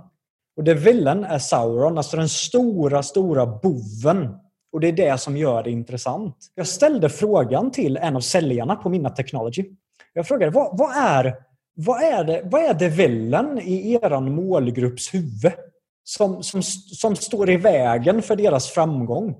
Och 0.57 0.65
the 0.65 0.75
villain 0.75 1.25
är 1.25 1.39
Sauron, 1.39 1.99
alltså 1.99 2.17
den 2.17 2.29
stora, 2.29 3.03
stora 3.03 3.47
boven. 3.47 4.29
Och 4.73 4.81
det 4.81 4.89
är 4.89 4.93
det 4.93 5.21
som 5.21 5.37
gör 5.37 5.63
det 5.63 5.71
intressant. 5.71 6.37
Jag 6.55 6.67
ställde 6.67 7.09
frågan 7.09 7.71
till 7.71 7.97
en 7.97 8.17
av 8.17 8.21
säljarna 8.21 8.77
på 8.77 8.89
Minna 8.89 9.11
Technology. 9.11 9.65
Jag 10.13 10.29
frågade, 10.29 10.53
vad, 10.53 10.79
vad, 10.79 10.97
är, 10.97 11.35
vad, 11.75 12.03
är, 12.03 12.25
det, 12.25 12.43
vad 12.45 12.63
är 12.63 12.75
the 12.75 12.89
villain 12.89 13.59
i 13.59 13.93
er 13.93 14.21
målgrupps 14.21 15.15
huvud? 15.15 15.53
Som, 16.09 16.43
som, 16.43 16.63
som 16.63 17.17
står 17.17 17.51
i 17.51 17.57
vägen 17.57 18.23
för 18.23 18.37
deras 18.37 18.69
framgång. 18.69 19.37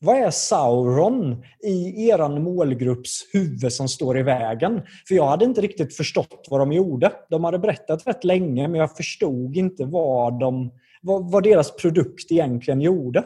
Vad 0.00 0.16
är 0.16 0.30
Sauron 0.30 1.44
i 1.62 2.08
er 2.08 2.40
målgrupps 2.40 3.26
huvud 3.32 3.72
som 3.72 3.88
står 3.88 4.18
i 4.18 4.22
vägen? 4.22 4.82
För 5.08 5.14
jag 5.14 5.26
hade 5.26 5.44
inte 5.44 5.60
riktigt 5.60 5.96
förstått 5.96 6.46
vad 6.50 6.60
de 6.60 6.72
gjorde. 6.72 7.12
De 7.30 7.44
hade 7.44 7.58
berättat 7.58 8.06
rätt 8.06 8.24
länge 8.24 8.68
men 8.68 8.80
jag 8.80 8.96
förstod 8.96 9.56
inte 9.56 9.84
vad, 9.84 10.40
de, 10.40 10.70
vad, 11.02 11.30
vad 11.30 11.42
deras 11.42 11.76
produkt 11.76 12.32
egentligen 12.32 12.80
gjorde. 12.80 13.24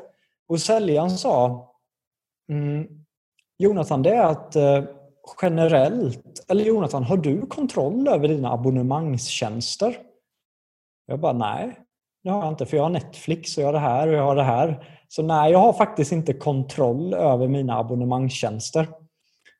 Och 0.49 0.61
säljaren 0.61 1.11
sa 1.11 1.69
mm, 2.51 2.87
Jonathan, 3.59 4.03
det 4.03 4.15
är 4.15 4.25
att 4.25 4.57
eh, 4.57 4.85
generellt, 5.43 6.45
eller 6.49 6.65
Jonathan, 6.65 7.05
har 7.05 7.17
du 7.17 7.47
kontroll 7.47 8.09
över 8.09 8.29
dina 8.29 8.53
abonnemangstjänster? 8.53 9.97
Jag 11.07 11.21
bara, 11.21 11.33
nej, 11.33 11.79
det 12.25 12.31
har 12.31 12.43
jag 12.43 12.53
inte, 12.53 12.67
för 12.67 12.77
jag 12.77 12.85
har 12.85 12.91
Netflix 12.91 13.57
och 13.57 13.63
jag 13.63 13.69
har 13.69 13.73
det 13.73 13.79
här 13.79 14.09
och 14.09 14.15
jag 14.15 14.23
har 14.23 14.37
det 14.37 14.43
här. 14.43 14.85
Så 15.09 15.23
nej, 15.23 15.53
jag 15.53 15.59
har 15.59 15.73
faktiskt 15.73 16.13
inte 16.13 16.33
kontroll 16.33 17.15
över 17.15 17.49
mina 17.49 17.79
abonnemangstjänster. 17.79 18.89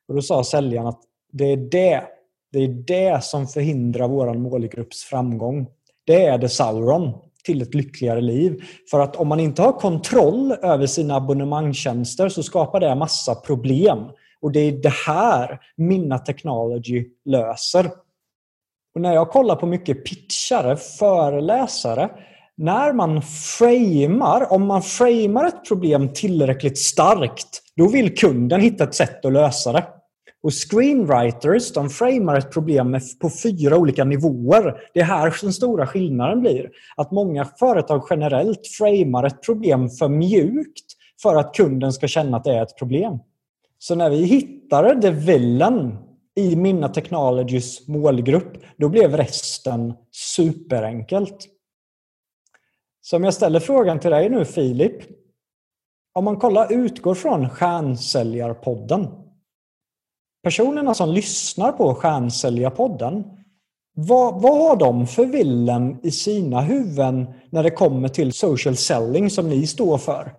Och 0.07 0.15
då 0.15 0.21
sa 0.21 0.43
säljaren 0.43 0.87
att 0.87 1.01
det 1.31 1.51
är 1.51 1.57
det, 1.57 2.03
det 2.51 2.59
är 2.59 2.67
det 2.67 3.23
som 3.23 3.47
förhindrar 3.47 4.07
vår 4.07 4.33
målgrupps 4.33 5.03
framgång. 5.03 5.67
Det 6.05 6.25
är 6.25 6.37
det 6.37 6.49
Sauron 6.49 7.13
till 7.43 7.61
ett 7.61 7.73
lyckligare 7.73 8.21
liv. 8.21 8.63
För 8.91 8.99
att 8.99 9.15
om 9.15 9.27
man 9.27 9.39
inte 9.39 9.61
har 9.61 9.71
kontroll 9.71 10.51
över 10.51 10.85
sina 10.85 11.15
abonnemangstjänster 11.15 12.29
så 12.29 12.43
skapar 12.43 12.79
det 12.79 12.95
massa 12.95 13.35
problem. 13.35 13.99
Och 14.41 14.51
det 14.51 14.59
är 14.59 14.71
det 14.71 14.93
här 15.07 15.59
Minna 15.75 16.19
Technology 16.19 17.05
löser. 17.25 17.85
Och 18.95 19.01
när 19.01 19.13
jag 19.13 19.29
kollar 19.29 19.55
på 19.55 19.65
mycket 19.65 20.05
pitchare, 20.05 20.75
föreläsare, 20.77 22.09
när 22.59 22.93
man 22.93 23.21
framar, 23.57 24.53
om 24.53 24.67
man 24.67 24.81
framar 24.81 25.47
ett 25.47 25.67
problem 25.67 26.13
tillräckligt 26.13 26.77
starkt, 26.77 27.61
då 27.75 27.87
vill 27.87 28.17
kunden 28.17 28.61
hitta 28.61 28.83
ett 28.83 28.95
sätt 28.95 29.25
att 29.25 29.33
lösa 29.33 29.71
det. 29.71 29.85
Och 30.43 30.51
screenwriters 30.53 31.73
de 31.73 31.89
framar 31.89 32.37
ett 32.37 32.51
problem 32.51 32.99
på 33.21 33.29
fyra 33.43 33.77
olika 33.77 34.03
nivåer. 34.03 34.75
Det 34.93 34.99
är 34.99 35.03
här 35.03 35.35
den 35.41 35.53
stora 35.53 35.87
skillnaden 35.87 36.41
blir. 36.41 36.69
Att 36.95 37.11
många 37.11 37.45
företag 37.45 38.07
generellt 38.09 38.67
framar 38.77 39.23
ett 39.23 39.43
problem 39.43 39.89
för 39.89 40.09
mjukt 40.09 40.85
för 41.21 41.35
att 41.35 41.53
kunden 41.53 41.93
ska 41.93 42.07
känna 42.07 42.37
att 42.37 42.43
det 42.43 42.53
är 42.53 42.63
ett 42.63 42.77
problem. 42.77 43.19
Så 43.77 43.95
när 43.95 44.09
vi 44.09 44.23
hittade 44.23 45.01
the 45.01 45.11
villain 45.11 45.97
i 46.35 46.55
Minna 46.55 46.89
Technologies 46.89 47.87
målgrupp, 47.87 48.57
då 48.77 48.89
blev 48.89 49.17
resten 49.17 49.93
superenkelt. 50.11 51.37
Så 53.09 53.15
om 53.15 53.23
jag 53.23 53.33
ställer 53.33 53.59
frågan 53.59 53.99
till 53.99 54.11
dig 54.11 54.29
nu 54.29 54.45
Filip. 54.45 54.93
Om 56.13 56.25
man 56.25 56.37
kollar, 56.37 56.73
utgår 56.73 57.15
från 57.15 57.49
Stjärnsäljarpodden. 57.49 59.07
Personerna 60.43 60.93
som 60.93 61.09
lyssnar 61.09 61.71
på 61.71 61.95
Stjärnsäljarpodden, 61.95 63.23
vad, 63.95 64.41
vad 64.41 64.57
har 64.57 64.75
de 64.75 65.07
för 65.07 65.25
villen 65.25 65.99
i 66.03 66.11
sina 66.11 66.61
huvuden 66.61 67.33
när 67.49 67.63
det 67.63 67.71
kommer 67.71 68.07
till 68.07 68.33
social 68.33 68.77
selling 68.77 69.29
som 69.29 69.49
ni 69.49 69.67
står 69.67 69.97
för? 69.97 70.35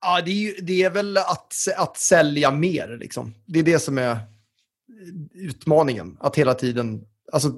Ja, 0.00 0.22
det 0.24 0.30
är, 0.30 0.34
ju, 0.34 0.52
det 0.52 0.82
är 0.82 0.90
väl 0.90 1.16
att, 1.16 1.54
att 1.76 1.96
sälja 1.96 2.50
mer. 2.50 2.98
Liksom. 3.00 3.34
Det 3.46 3.58
är 3.58 3.62
det 3.62 3.78
som 3.78 3.98
är 3.98 4.18
utmaningen. 5.34 6.16
Att 6.20 6.36
hela 6.36 6.54
tiden 6.54 7.06
alltså, 7.32 7.48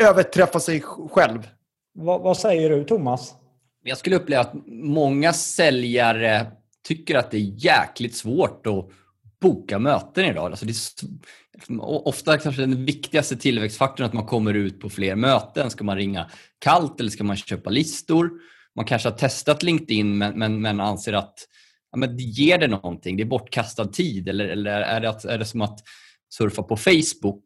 överträffa 0.00 0.60
sig 0.60 0.80
själv. 1.10 1.48
Vad, 1.94 2.20
vad 2.20 2.36
säger 2.36 2.70
du, 2.70 2.84
Thomas? 2.84 3.34
Jag 3.86 3.98
skulle 3.98 4.16
uppleva 4.16 4.40
att 4.40 4.54
många 4.66 5.32
säljare 5.32 6.46
tycker 6.86 7.14
att 7.14 7.30
det 7.30 7.36
är 7.36 7.64
jäkligt 7.64 8.16
svårt 8.16 8.66
att 8.66 8.88
boka 9.40 9.78
möten 9.78 10.24
idag. 10.24 10.50
Alltså 10.50 10.66
det 10.66 10.72
är 10.72 11.80
ofta 11.80 12.38
kanske 12.38 12.62
den 12.62 12.84
viktigaste 12.84 13.36
tillväxtfaktorn 13.36 14.06
att 14.06 14.12
man 14.12 14.26
kommer 14.26 14.54
ut 14.54 14.80
på 14.80 14.90
fler 14.90 15.16
möten. 15.16 15.70
Ska 15.70 15.84
man 15.84 15.96
ringa 15.96 16.30
kallt 16.58 17.00
eller 17.00 17.10
ska 17.10 17.24
man 17.24 17.36
köpa 17.36 17.70
listor? 17.70 18.30
Man 18.76 18.84
kanske 18.84 19.08
har 19.08 19.16
testat 19.16 19.62
LinkedIn 19.62 20.18
men, 20.18 20.38
men, 20.38 20.60
men 20.60 20.80
anser 20.80 21.12
att 21.12 21.34
ja, 21.92 21.98
men 21.98 22.16
ger 22.16 22.58
det 22.58 22.68
någonting? 22.68 23.16
Det 23.16 23.22
är 23.22 23.26
bortkastad 23.26 23.84
tid 23.84 24.28
eller, 24.28 24.48
eller 24.48 24.80
är, 24.80 25.00
det, 25.00 25.24
är 25.28 25.38
det 25.38 25.44
som 25.44 25.60
att 25.60 25.80
surfa 26.34 26.62
på 26.62 26.76
Facebook? 26.76 27.42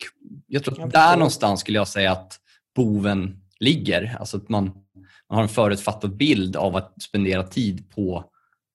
Jag 0.47 0.65
tror 0.65 0.85
att 0.85 0.93
där 0.93 1.17
någonstans 1.17 1.61
skulle 1.61 1.79
jag 1.79 1.89
säga 1.89 2.13
att 2.13 2.41
boven 2.77 3.41
ligger. 3.61 4.17
Alltså 4.21 4.37
att 4.37 4.49
man, 4.49 4.73
man 5.31 5.37
har 5.37 5.43
en 5.43 5.49
förutfattad 5.49 6.17
bild 6.17 6.57
av 6.57 6.77
att 6.77 7.03
spendera 7.03 7.43
tid 7.43 7.91
på, 7.95 8.25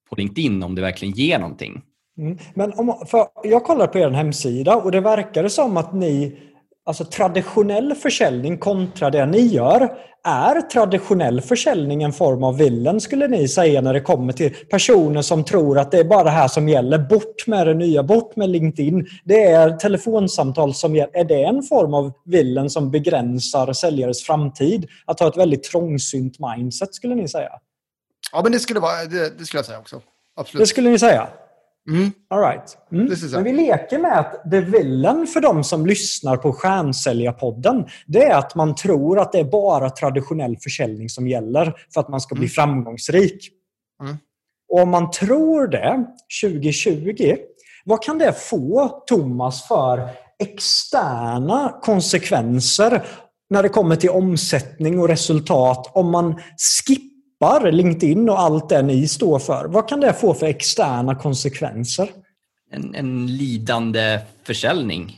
på 0.08 0.16
LinkedIn 0.16 0.62
om 0.62 0.74
det 0.74 0.82
verkligen 0.82 1.14
ger 1.14 1.38
någonting. 1.38 1.82
Mm. 2.18 2.38
Men 2.54 2.72
om, 2.72 3.06
för 3.06 3.26
jag 3.44 3.64
kollar 3.64 3.86
på 3.86 3.98
er 3.98 4.10
hemsida 4.10 4.76
och 4.76 4.92
det 4.92 5.00
verkar 5.00 5.48
som 5.48 5.76
att 5.76 5.94
ni 5.94 6.38
Alltså 6.86 7.04
traditionell 7.04 7.94
försäljning 7.94 8.58
kontra 8.58 9.10
det 9.10 9.26
ni 9.26 9.46
gör. 9.46 9.96
Är 10.24 10.60
traditionell 10.60 11.40
försäljning 11.40 12.02
en 12.02 12.12
form 12.12 12.44
av 12.44 12.58
villen 12.58 13.00
skulle 13.00 13.28
ni 13.28 13.48
säga 13.48 13.80
när 13.80 13.94
det 13.94 14.00
kommer 14.00 14.32
till 14.32 14.54
personer 14.70 15.22
som 15.22 15.44
tror 15.44 15.78
att 15.78 15.90
det 15.90 15.98
är 15.98 16.04
bara 16.04 16.24
det 16.24 16.30
här 16.30 16.48
som 16.48 16.68
gäller. 16.68 16.98
Bort 16.98 17.46
med 17.46 17.66
det 17.66 17.74
nya, 17.74 18.02
bort 18.02 18.36
med 18.36 18.50
LinkedIn. 18.50 19.06
Det 19.24 19.44
är 19.44 19.70
telefonsamtal 19.76 20.74
som 20.74 20.96
gäller. 20.96 21.16
Är 21.16 21.24
det 21.24 21.44
en 21.44 21.62
form 21.62 21.94
av 21.94 22.12
villen 22.24 22.70
som 22.70 22.90
begränsar 22.90 23.72
säljares 23.72 24.22
framtid? 24.22 24.88
Att 25.06 25.20
ha 25.20 25.28
ett 25.28 25.36
väldigt 25.36 25.64
trångsynt 25.64 26.36
mindset 26.38 26.94
skulle 26.94 27.14
ni 27.14 27.28
säga? 27.28 27.50
Ja, 28.32 28.40
men 28.42 28.52
det 28.52 28.60
skulle, 28.60 28.80
vara, 28.80 29.04
det, 29.04 29.38
det 29.38 29.44
skulle 29.44 29.58
jag 29.58 29.66
säga 29.66 29.78
också. 29.78 30.00
Absolut. 30.36 30.62
Det 30.62 30.66
skulle 30.66 30.90
ni 30.90 30.98
säga? 30.98 31.28
Mm. 31.90 32.10
All 32.30 32.40
right. 32.40 32.78
Mm. 32.92 33.12
Men 33.32 33.44
vi 33.44 33.52
leker 33.52 33.98
med 33.98 34.18
att 34.18 34.42
det 34.50 34.60
villen 34.60 35.26
för 35.26 35.40
de 35.40 35.64
som 35.64 35.86
lyssnar 35.86 36.36
på 36.36 36.52
Stjärnsäljarpodden 36.52 37.86
det 38.06 38.24
är 38.24 38.38
att 38.38 38.54
man 38.54 38.74
tror 38.74 39.18
att 39.18 39.32
det 39.32 39.38
är 39.38 39.44
bara 39.44 39.90
traditionell 39.90 40.56
försäljning 40.56 41.08
som 41.08 41.28
gäller 41.28 41.74
för 41.94 42.00
att 42.00 42.08
man 42.08 42.20
ska 42.20 42.34
bli 42.34 42.44
mm. 42.44 42.50
framgångsrik. 42.50 43.50
Mm. 44.02 44.16
Och 44.72 44.80
om 44.82 44.90
man 44.90 45.10
tror 45.10 45.66
det 45.66 46.06
2020, 46.42 47.36
vad 47.84 48.02
kan 48.02 48.18
det 48.18 48.32
få 48.32 49.02
Thomas 49.06 49.68
för 49.68 50.08
externa 50.38 51.78
konsekvenser 51.82 53.04
när 53.50 53.62
det 53.62 53.68
kommer 53.68 53.96
till 53.96 54.10
omsättning 54.10 54.98
och 54.98 55.08
resultat 55.08 55.90
om 55.94 56.10
man 56.10 56.40
skippar 56.86 57.13
tappar 57.44 57.72
LinkedIn 57.72 58.28
och 58.28 58.40
allt 58.40 58.68
det 58.68 58.82
ni 58.82 59.08
står 59.08 59.38
för, 59.38 59.64
vad 59.64 59.88
kan 59.88 60.00
det 60.00 60.12
få 60.12 60.34
för 60.34 60.46
externa 60.46 61.14
konsekvenser? 61.14 62.10
En, 62.70 62.94
en 62.94 63.26
lidande 63.26 64.20
försäljning. 64.44 65.16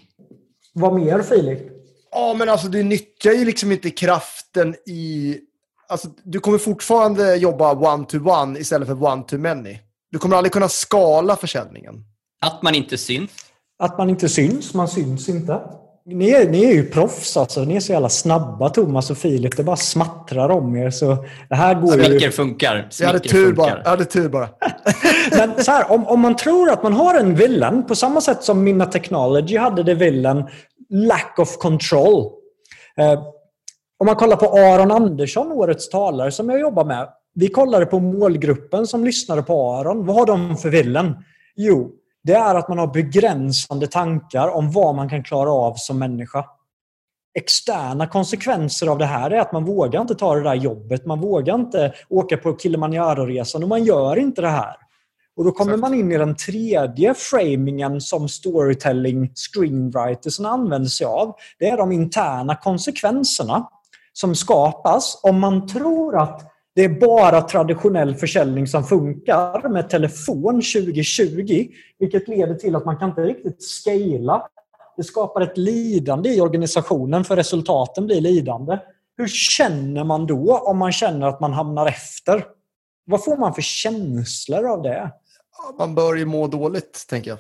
Vad 0.73 0.95
mer 0.95 1.23
Filip? 1.23 1.61
Ja, 2.11 2.35
men 2.39 2.49
alltså 2.49 2.69
du 2.69 2.83
nyttjar 2.83 3.33
ju 3.33 3.45
liksom 3.45 3.73
inte 3.73 3.91
kraften 3.91 4.75
i... 4.87 5.37
Alltså, 5.89 6.09
du 6.25 6.41
kommer 6.41 6.59
fortfarande 6.59 7.37
jobba 7.37 7.73
one-to-one 7.75 8.59
istället 8.59 8.89
för 8.89 9.03
one-to-many. 9.03 9.79
Du 10.11 10.19
kommer 10.19 10.37
aldrig 10.37 10.53
kunna 10.53 10.69
skala 10.69 11.37
försäljningen. 11.37 11.95
Att 12.41 12.63
man 12.63 12.75
inte 12.75 12.99
syns? 12.99 13.31
Att 13.79 13.99
man 13.99 14.11
inte 14.11 14.29
syns. 14.29 14.75
Man 14.75 14.89
syns 14.89 15.29
inte. 15.29 15.61
Ni 16.09 16.31
är, 16.31 16.49
ni 16.49 16.65
är 16.65 16.73
ju 16.73 16.85
proffs 16.85 17.37
alltså. 17.37 17.65
Ni 17.65 17.77
är 17.77 17.81
så 17.81 17.93
jävla 17.93 18.09
snabba 18.09 18.69
Thomas 18.69 19.11
och 19.11 19.19
Filip. 19.19 19.57
Det 19.57 19.63
bara 19.63 19.77
smattrar 19.77 20.49
om 20.49 20.77
er. 20.77 20.91
Så 20.91 21.25
det 21.49 21.55
här 21.55 21.75
går 21.75 21.93
Smicker 21.93 22.21
ju... 22.21 22.31
funkar. 22.31 22.89
jag 23.01 23.07
hade 23.07 23.19
tur 23.19 23.47
funkar. 23.47 23.57
bara. 23.57 23.81
Jag 23.85 23.91
hade 23.91 24.05
tur 24.05 24.29
bara. 24.29 24.49
Men 25.39 25.65
så 25.65 25.71
här, 25.71 25.91
om, 25.91 26.07
om 26.07 26.21
man 26.21 26.37
tror 26.37 26.71
att 26.71 26.83
man 26.83 26.93
har 26.93 27.15
en 27.15 27.35
villain 27.35 27.87
på 27.87 27.95
samma 27.95 28.21
sätt 28.21 28.43
som 28.43 28.65
Minna 28.65 28.87
Technology 28.87 29.57
hade 29.57 29.83
det 29.83 29.95
villain 29.95 30.45
lack 30.91 31.39
of 31.39 31.57
control. 31.59 32.33
Eh, 32.99 33.23
om 33.99 34.07
man 34.07 34.17
kollar 34.17 34.37
på 34.37 34.47
Aron 34.47 34.91
Andersson, 34.91 35.53
årets 35.53 35.89
talare 35.89 36.33
som 36.33 36.51
jag 36.51 36.61
jobbar 36.61 36.85
med. 36.85 37.09
Vi 37.35 37.49
kollade 37.49 37.87
på 37.87 38.01
målgruppen 38.01 38.87
som 38.87 39.05
lyssnade 39.05 39.43
på 39.43 39.73
Aron. 39.73 40.07
Vad 40.07 40.17
har 40.17 40.27
de 40.27 40.57
för 40.57 40.69
villain? 40.69 41.15
Jo, 41.57 41.91
det 42.27 42.35
är 42.35 42.55
att 42.55 42.69
man 42.69 42.79
har 42.79 42.87
begränsande 42.87 43.87
tankar 43.87 44.49
om 44.49 44.73
vad 44.73 44.95
man 44.95 45.09
kan 45.09 45.23
klara 45.23 45.51
av 45.51 45.75
som 45.75 45.99
människa. 45.99 46.45
Externa 47.39 48.07
konsekvenser 48.07 48.87
av 48.87 48.99
det 48.99 49.07
här 49.07 49.31
är 49.31 49.41
att 49.41 49.53
man 49.53 49.65
vågar 49.65 50.01
inte 50.01 50.15
ta 50.15 50.35
det 50.35 50.43
där 50.43 50.55
jobbet. 50.55 51.07
Man 51.07 51.21
vågar 51.21 51.55
inte 51.55 51.95
åka 52.09 52.37
på 52.37 52.57
Kilimanjaro-resan 52.57 53.63
och 53.63 53.69
man 53.69 53.85
gör 53.85 54.19
inte 54.19 54.41
det 54.41 54.49
här. 54.49 54.77
Och 55.37 55.45
Då 55.45 55.53
kommer 55.53 55.77
man 55.77 55.95
in 55.95 56.13
i 56.13 56.19
den 56.19 56.37
tredje 56.37 57.15
framingen 57.15 58.01
som 58.01 58.29
storytelling 58.29 59.33
screenwriters 59.35 60.41
använder 60.41 60.89
sig 60.89 61.07
av. 61.07 61.35
Det 61.59 61.69
är 61.69 61.77
de 61.77 61.93
interna 61.93 62.57
konsekvenserna 62.57 63.69
som 64.13 64.35
skapas 64.35 65.21
om 65.23 65.41
man 65.41 65.67
tror 65.67 66.19
att 66.19 66.56
det 66.77 66.85
är 66.85 66.89
bara 66.89 67.43
traditionell 67.43 68.15
försäljning 68.15 68.67
som 68.67 68.85
funkar 68.85 69.69
med 69.69 69.91
telefon 69.91 70.55
2020, 70.55 71.69
vilket 71.99 72.29
leder 72.29 72.55
till 72.55 72.77
att 72.77 72.85
man 72.85 72.97
kan 72.97 73.09
inte 73.09 73.21
riktigt 73.21 73.63
scala. 73.63 74.49
Det 74.97 75.05
skapar 75.05 75.41
ett 75.41 75.59
lidande 75.59 76.29
i 76.29 76.41
organisationen 76.41 77.25
för 77.25 77.37
resultaten 77.37 78.07
blir 78.07 78.21
lidande. 78.21 78.79
Hur 79.17 79.29
känner 79.29 80.05
man 80.05 80.27
då 80.27 80.59
om 80.59 80.79
man 80.79 80.93
känner 80.93 81.27
att 81.27 81.41
man 81.41 81.53
hamnar 81.53 81.87
efter? 81.87 82.45
Vad 83.07 83.25
får 83.25 83.37
man 83.37 83.55
för 83.55 83.63
känslor 83.63 84.67
av 84.67 84.83
det? 84.83 85.11
Man 85.79 85.95
bör 85.95 86.15
ju 86.15 86.25
må 86.25 86.47
dåligt, 86.47 87.07
tänker 87.09 87.31
jag. 87.31 87.39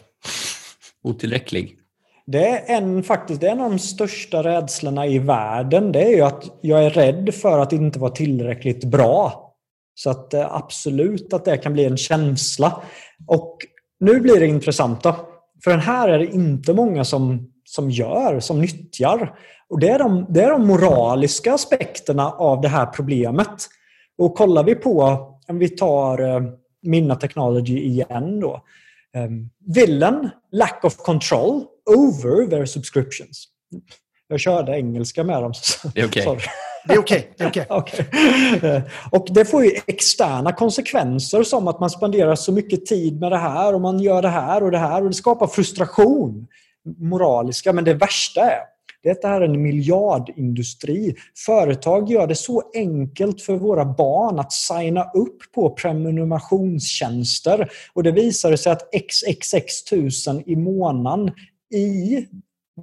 Otillräcklig. 1.03 1.79
Det 2.27 2.49
är 2.49 2.77
en, 2.77 3.03
faktiskt, 3.03 3.41
det 3.41 3.47
är 3.49 3.53
en 3.53 3.61
av 3.61 3.71
de 3.71 3.79
största 3.79 4.43
rädslorna 4.43 5.07
i 5.07 5.19
världen. 5.19 5.93
Det 5.93 6.03
är 6.03 6.17
ju 6.17 6.23
att 6.23 6.45
jag 6.61 6.85
är 6.85 6.91
rädd 6.91 7.35
för 7.35 7.59
att 7.59 7.73
inte 7.73 7.99
vara 7.99 8.11
tillräckligt 8.11 8.85
bra. 8.85 9.53
Så 9.95 10.11
att 10.11 10.35
eh, 10.35 10.55
absolut 10.55 11.33
att 11.33 11.45
det 11.45 11.57
kan 11.57 11.73
bli 11.73 11.85
en 11.85 11.97
känsla. 11.97 12.83
Och 13.27 13.57
nu 14.01 14.21
blir 14.21 14.41
det 14.41 14.47
intressant 14.47 15.03
då. 15.03 15.17
För 15.65 15.71
den 15.71 15.81
här 15.81 16.09
är 16.09 16.19
det 16.19 16.27
inte 16.27 16.75
många 16.75 17.05
som 17.05 17.51
som 17.67 17.91
gör, 17.91 18.41
som 18.41 18.61
nyttjar. 18.61 19.39
Och 19.69 19.81
det 19.81 19.89
är, 19.89 19.99
de, 19.99 20.27
det 20.29 20.43
är 20.43 20.51
de 20.51 20.67
moraliska 20.67 21.55
aspekterna 21.55 22.31
av 22.31 22.61
det 22.61 22.69
här 22.69 22.87
problemet. 22.87 23.69
Och 24.19 24.35
kollar 24.35 24.65
vi 24.65 24.75
på, 24.75 25.03
om 25.49 25.59
vi 25.59 25.69
tar 25.69 26.23
eh, 26.23 26.43
Minna 26.83 27.15
Technology 27.15 27.79
igen 27.79 28.41
då. 28.41 28.63
Ehm, 29.17 29.51
villen, 29.75 30.31
lack 30.53 30.85
of 30.85 30.97
control 30.97 31.65
over 31.87 32.51
their 32.51 32.67
subscriptions. 32.67 33.45
Jag 34.29 34.41
körde 34.41 34.73
engelska 34.73 35.25
med 35.25 35.43
dem. 35.43 35.53
Det 35.95 36.01
är 36.01 36.07
okej. 36.07 36.23
Sorry. 36.23 36.41
Det 36.89 36.95
är 36.95 36.99
okej. 36.99 37.35
det 37.37 37.45
är 37.45 37.49
okej. 37.49 37.67
Okej. 37.71 38.07
Eh, 38.63 38.83
Och 39.11 39.27
det 39.31 39.45
får 39.45 39.65
ju 39.65 39.71
externa 39.87 40.53
konsekvenser 40.53 41.43
som 41.43 41.69
att 41.69 41.81
man 41.81 41.91
spenderar 41.91 42.35
så 42.35 42.53
mycket 42.53 42.87
tid 42.87 43.21
med 43.21 43.33
det 43.33 43.39
här 43.39 43.75
och 43.75 43.81
man 43.81 43.99
gör 44.01 44.23
det 44.23 44.29
här 44.29 44.63
och 44.63 44.71
det 44.71 44.79
här 44.79 45.03
och 45.03 45.09
det 45.09 45.15
skapar 45.15 45.47
frustration. 45.47 46.47
Moraliska. 46.99 47.73
Men 47.73 47.85
det 47.85 47.95
värsta 47.95 48.41
är 48.41 48.61
det 49.15 49.25
här 49.29 49.41
är 49.41 49.45
en 49.45 49.63
miljardindustri. 49.63 51.15
Företag 51.47 52.11
gör 52.11 52.27
det 52.27 52.35
så 52.35 52.63
enkelt 52.75 53.43
för 53.43 53.57
våra 53.57 53.85
barn 53.85 54.39
att 54.39 54.53
signa 54.53 55.11
upp 55.15 55.39
på 55.55 55.71
prenumerationstjänster. 55.71 57.69
Och 57.93 58.03
det 58.03 58.13
visar 58.13 58.57
sig 58.57 58.73
att 58.73 58.83
xxx 59.11 59.85
tusen 59.85 60.43
i 60.51 60.57
månaden 60.57 61.33
i 61.75 62.27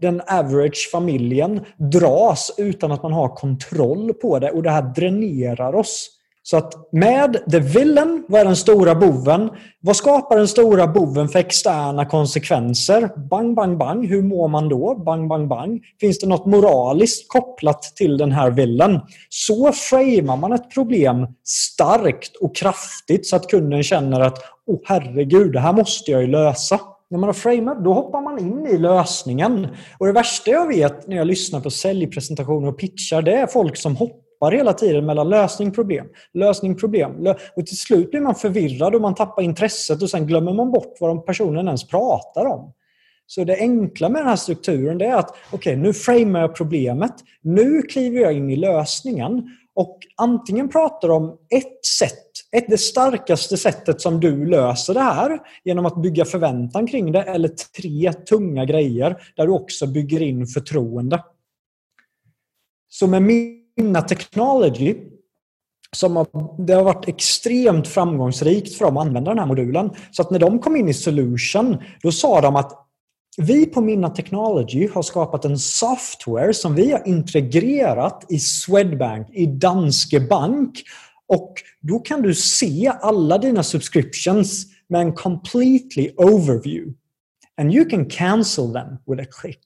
den 0.01 0.21
average 0.27 0.89
familjen 0.91 1.61
dras 1.77 2.51
utan 2.57 2.91
att 2.91 3.03
man 3.03 3.13
har 3.13 3.35
kontroll 3.35 4.13
på 4.13 4.39
det 4.39 4.51
och 4.51 4.63
det 4.63 4.71
här 4.71 4.93
dränerar 4.95 5.75
oss. 5.75 6.09
Så 6.45 6.57
att 6.57 6.73
med 6.91 7.37
the 7.51 7.59
villain, 7.59 8.25
vad 8.27 8.41
är 8.41 8.45
den 8.45 8.55
stora 8.55 8.95
boven? 8.95 9.49
Vad 9.79 9.95
skapar 9.95 10.37
den 10.37 10.47
stora 10.47 10.87
boven 10.87 11.29
för 11.29 11.39
externa 11.39 12.05
konsekvenser? 12.05 13.09
Bang, 13.29 13.55
bang, 13.55 13.77
bang. 13.77 14.07
Hur 14.07 14.21
mår 14.21 14.47
man 14.47 14.69
då? 14.69 14.95
Bang, 14.95 15.29
bang, 15.29 15.47
bang. 15.47 15.81
Finns 15.99 16.19
det 16.19 16.27
något 16.27 16.45
moraliskt 16.45 17.27
kopplat 17.27 17.81
till 17.81 18.17
den 18.17 18.31
här 18.31 18.51
villain? 18.51 18.99
Så 19.29 19.71
framar 19.71 20.37
man 20.37 20.53
ett 20.53 20.73
problem 20.73 21.27
starkt 21.43 22.35
och 22.35 22.55
kraftigt 22.55 23.27
så 23.27 23.35
att 23.35 23.47
kunden 23.47 23.83
känner 23.83 24.19
att 24.19 24.37
åh 24.67 24.79
herregud, 24.85 25.53
det 25.53 25.59
här 25.59 25.73
måste 25.73 26.11
jag 26.11 26.21
ju 26.21 26.27
lösa. 26.27 26.79
När 27.13 27.19
man 27.19 27.27
har 27.27 27.33
framat, 27.33 27.83
då 27.83 27.93
hoppar 27.93 28.21
man 28.21 28.39
in 28.39 28.67
i 28.67 28.77
lösningen. 28.77 29.67
Och 29.97 30.05
det 30.05 30.11
värsta 30.11 30.51
jag 30.51 30.67
vet 30.67 31.07
när 31.07 31.17
jag 31.17 31.27
lyssnar 31.27 31.59
på 31.59 31.69
säljpresentationer 31.69 32.67
och 32.67 32.79
pitchar, 32.79 33.21
det 33.21 33.33
är 33.33 33.47
folk 33.47 33.77
som 33.77 33.95
hoppar 33.95 34.51
hela 34.51 34.73
tiden 34.73 35.05
mellan 35.05 35.29
lösning, 35.29 35.71
problem, 35.71 36.07
lösning, 36.33 36.75
problem. 36.77 37.27
Och 37.55 37.65
till 37.65 37.77
slut 37.77 38.11
blir 38.11 38.21
man 38.21 38.35
förvirrad 38.35 38.95
och 38.95 39.01
man 39.01 39.15
tappar 39.15 39.41
intresset 39.41 40.01
och 40.01 40.09
sen 40.09 40.27
glömmer 40.27 40.53
man 40.53 40.71
bort 40.71 40.97
vad 40.99 41.09
de 41.09 41.25
personen 41.25 41.67
ens 41.67 41.87
pratar 41.87 42.45
om. 42.45 42.73
Så 43.27 43.43
det 43.43 43.57
enkla 43.57 44.09
med 44.09 44.21
den 44.21 44.27
här 44.27 44.35
strukturen 44.35 44.97
det 44.97 45.05
är 45.05 45.15
att 45.15 45.35
okej, 45.51 45.75
nu 45.75 45.93
framar 45.93 46.39
jag 46.39 46.55
problemet. 46.55 47.13
Nu 47.41 47.81
kliver 47.81 48.21
jag 48.21 48.33
in 48.33 48.49
i 48.49 48.55
lösningen. 48.55 49.49
Och 49.75 49.99
antingen 50.17 50.69
pratar 50.69 51.09
om 51.09 51.37
ett 51.49 51.85
sätt, 51.85 52.29
ett, 52.51 52.65
det 52.67 52.77
starkaste 52.77 53.57
sättet 53.57 54.01
som 54.01 54.19
du 54.19 54.45
löser 54.45 54.93
det 54.93 54.99
här 54.99 55.39
genom 55.63 55.85
att 55.85 56.01
bygga 56.01 56.25
förväntan 56.25 56.87
kring 56.87 57.11
det 57.11 57.21
eller 57.21 57.47
tre 57.47 58.13
tunga 58.13 58.65
grejer 58.65 59.17
där 59.35 59.47
du 59.47 59.53
också 59.53 59.87
bygger 59.87 60.21
in 60.21 60.47
förtroende. 60.47 61.23
Så 62.89 63.07
med 63.07 63.21
Minna 63.21 64.01
Technology 64.01 64.95
som 65.95 66.15
har, 66.15 66.27
det 66.65 66.73
har 66.73 66.83
varit 66.83 67.07
extremt 67.07 67.87
framgångsrikt 67.87 68.77
för 68.77 68.85
dem 68.85 68.97
att 68.97 69.07
använda 69.07 69.31
den 69.31 69.39
här 69.39 69.45
modulen. 69.45 69.89
Så 70.11 70.21
att 70.21 70.31
när 70.31 70.39
de 70.39 70.59
kom 70.59 70.75
in 70.75 70.89
i 70.89 70.93
Solution, 70.93 71.77
då 72.01 72.11
sa 72.11 72.41
de 72.41 72.55
att 72.55 72.82
vi 73.37 73.65
på 73.65 73.81
Minna 73.81 74.09
Technology 74.09 74.87
har 74.93 75.01
skapat 75.01 75.45
en 75.45 75.59
software 75.59 76.53
som 76.53 76.75
vi 76.75 76.91
har 76.91 77.07
integrerat 77.07 78.25
i 78.29 78.39
Swedbank, 78.39 79.27
i 79.33 79.45
Danske 79.45 80.19
Bank. 80.19 80.83
Och 81.27 81.53
då 81.81 81.99
kan 81.99 82.21
du 82.21 82.33
se 82.35 82.91
alla 83.01 83.37
dina 83.37 83.63
subscriptions 83.63 84.65
med 84.89 85.01
en 85.01 85.13
completely 85.13 86.11
overview. 86.17 86.93
And 87.61 87.73
you 87.73 87.85
can 87.89 88.05
cancel 88.09 88.73
them 88.73 88.87
with 89.07 89.21
a 89.23 89.25
click. 89.41 89.59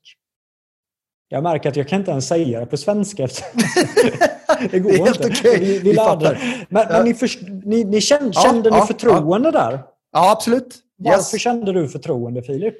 Jag 1.29 1.43
märker 1.43 1.69
att 1.69 1.75
jag 1.75 1.87
kan 1.87 1.99
inte 1.99 2.11
ens 2.11 2.27
säga 2.27 2.59
det 2.59 2.65
på 2.65 2.77
svenska. 2.77 3.27
det 4.71 4.79
går 4.79 4.91
Det 4.91 4.97
är 4.97 5.07
inte. 5.07 5.27
okej. 5.27 5.59
Vi, 5.59 5.79
vi 5.79 5.93
lärde. 5.93 6.39
Men, 6.69 6.81
Ja. 6.89 6.97
men 6.97 7.05
ni, 7.05 7.13
först, 7.13 7.39
ni, 7.65 7.83
ni 7.83 8.01
kände, 8.01 8.31
Ja, 8.35 8.41
kände 8.41 8.69
ni 8.69 8.77
ja, 8.77 8.85
förtroende 8.85 9.51
där? 9.51 9.79
Ja, 10.11 10.31
absolut. 10.31 10.75
Varför 10.97 11.17
Yes. 11.35 11.41
kände 11.41 11.73
du 11.73 11.87
förtroende, 11.89 12.43
Filip? 12.43 12.75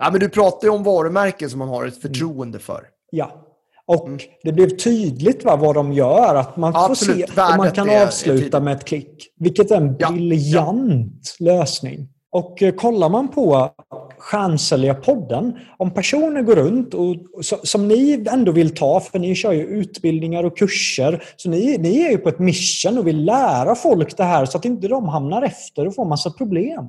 Ja, 0.00 0.10
men 0.10 0.20
du 0.20 0.28
pratar 0.28 0.66
ju 0.68 0.74
om 0.74 0.82
varumärken 0.82 1.50
som 1.50 1.58
man 1.58 1.68
har 1.68 1.86
ett 1.86 2.02
förtroende 2.02 2.58
för. 2.58 2.80
Ja. 3.10 3.46
Och 3.86 4.08
det 4.42 4.52
blev 4.52 4.68
tydligt 4.76 5.44
va, 5.44 5.56
vad 5.56 5.74
de 5.74 5.92
gör. 5.92 6.34
Att 6.34 6.56
man 6.56 6.72
får 6.72 6.80
Mm. 6.80 6.90
Absolut. 6.90 7.16
se 7.30 7.42
och 7.42 7.48
man 7.48 7.58
Värdet 7.58 7.74
kan 7.74 7.90
avsluta 8.02 8.60
med 8.60 8.76
ett 8.76 8.84
klick. 8.84 9.32
Vilket 9.38 9.70
är 9.70 9.76
en 9.76 9.96
Ja, 9.98 10.10
briljant 10.10 11.36
lösning. 11.38 12.08
Och 12.32 12.62
eh, 12.62 12.74
kollar 12.74 13.08
man 13.08 13.28
på 13.28 13.70
Stjärnsäljarpodden, 14.18 15.56
om 15.78 15.90
personer 15.90 16.42
går 16.42 16.56
runt 16.56 16.94
och, 16.94 17.16
som 17.62 17.88
ni 17.88 18.24
ändå 18.30 18.52
vill 18.52 18.74
ta, 18.74 19.00
för 19.00 19.18
ni 19.18 19.34
kör 19.34 19.52
ju 19.52 19.62
utbildningar 19.66 20.44
och 20.44 20.56
kurser, 20.58 21.22
så 21.36 21.50
ni, 21.50 21.78
ni 21.78 22.00
är 22.02 22.10
ju 22.10 22.18
på 22.18 22.28
ett 22.28 22.38
mission 22.38 22.98
och 22.98 23.06
vill 23.06 23.24
lära 23.24 23.74
folk 23.74 24.16
det 24.16 24.24
här 24.24 24.46
så 24.46 24.58
att 24.58 24.64
inte 24.64 24.88
de 24.88 25.08
hamnar 25.08 25.42
efter 25.42 25.86
och 25.86 25.94
får 25.94 26.04
massa 26.04 26.30
problem. 26.30 26.84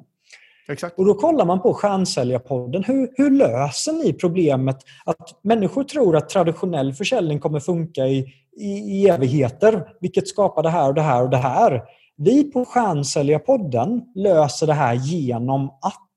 Exakt. 0.71 0.99
Och 0.99 1.05
då 1.05 1.13
kollar 1.13 1.45
man 1.45 1.61
på 1.61 1.73
Stjärnsäljarpodden. 1.73 2.83
Hur, 2.83 3.09
hur 3.13 3.31
löser 3.31 3.93
ni 3.93 4.13
problemet 4.13 4.77
att 5.05 5.43
människor 5.43 5.83
tror 5.83 6.15
att 6.17 6.29
traditionell 6.29 6.93
försäljning 6.93 7.39
kommer 7.39 7.59
funka 7.59 8.07
i, 8.07 8.33
i, 8.57 8.67
i 8.67 9.07
evigheter, 9.07 9.87
vilket 10.01 10.27
skapar 10.27 10.63
det 10.63 10.69
här 10.69 10.87
och 10.87 10.95
det 10.95 11.01
här 11.01 11.23
och 11.23 11.29
det 11.29 11.37
här. 11.37 11.81
Vi 12.17 12.51
på 12.51 12.65
Stjärnsäljarpodden 12.65 14.01
löser 14.15 14.67
det 14.67 14.73
här 14.73 14.93
genom 14.93 15.65
att... 15.67 16.07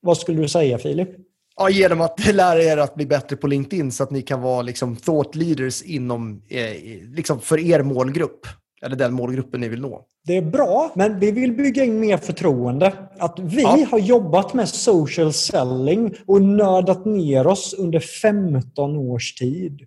Vad 0.00 0.18
skulle 0.18 0.42
du 0.42 0.48
säga 0.48 0.78
Filip? 0.78 1.08
Ja, 1.56 1.70
genom 1.70 2.00
att 2.00 2.34
lära 2.34 2.62
er 2.62 2.76
att 2.76 2.94
bli 2.94 3.06
bättre 3.06 3.36
på 3.36 3.46
LinkedIn 3.46 3.92
så 3.92 4.02
att 4.02 4.10
ni 4.10 4.22
kan 4.22 4.42
vara 4.42 4.62
liksom, 4.62 4.96
thought 4.96 5.34
leaders 5.34 5.82
inom, 5.82 6.42
eh, 6.48 6.72
liksom 7.14 7.40
för 7.40 7.58
er 7.58 7.82
målgrupp. 7.82 8.46
Eller 8.82 8.96
den 8.96 9.14
målgruppen 9.14 9.60
ni 9.60 9.68
vill 9.68 9.80
nå. 9.80 10.04
Det 10.28 10.36
är 10.36 10.42
bra, 10.42 10.92
men 10.94 11.18
vi 11.20 11.30
vill 11.30 11.52
bygga 11.52 11.84
in 11.84 12.00
mer 12.00 12.16
förtroende. 12.16 12.92
Att 13.18 13.38
vi 13.38 13.62
Ja. 13.62 13.86
har 13.90 13.98
jobbat 13.98 14.54
med 14.54 14.68
social 14.68 15.32
selling 15.32 16.14
och 16.26 16.42
nördat 16.42 17.04
ner 17.04 17.46
oss 17.46 17.74
under 17.78 18.00
15 18.00 18.96
års 18.96 19.34
tid. 19.34 19.80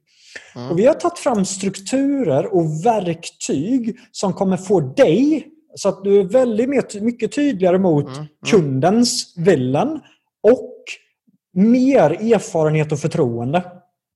Och 0.71 0.79
vi 0.79 0.85
har 0.85 0.93
tagit 0.93 1.19
fram 1.19 1.45
strukturer 1.45 2.53
och 2.53 2.85
verktyg 2.85 3.97
som 4.11 4.33
kommer 4.33 4.57
få 4.57 4.79
dig 4.79 5.47
så 5.75 5.89
att 5.89 6.03
du 6.03 6.19
är 6.19 6.23
väldigt 6.23 6.69
mer, 6.69 7.01
mycket 7.01 7.31
tydligare 7.35 7.77
mot 7.77 8.07
kundens 8.51 9.33
villen 9.37 9.99
och 10.43 10.83
mer 11.53 12.09
erfarenhet 12.33 12.91
och 12.91 12.99
förtroende. 12.99 13.63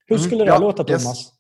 Hur 0.07 0.17
skulle 0.17 0.43
det 0.43 0.49
Ja, 0.51 0.57
låta 0.59 0.91
yes. 0.91 1.03
Thomas? 1.03 1.31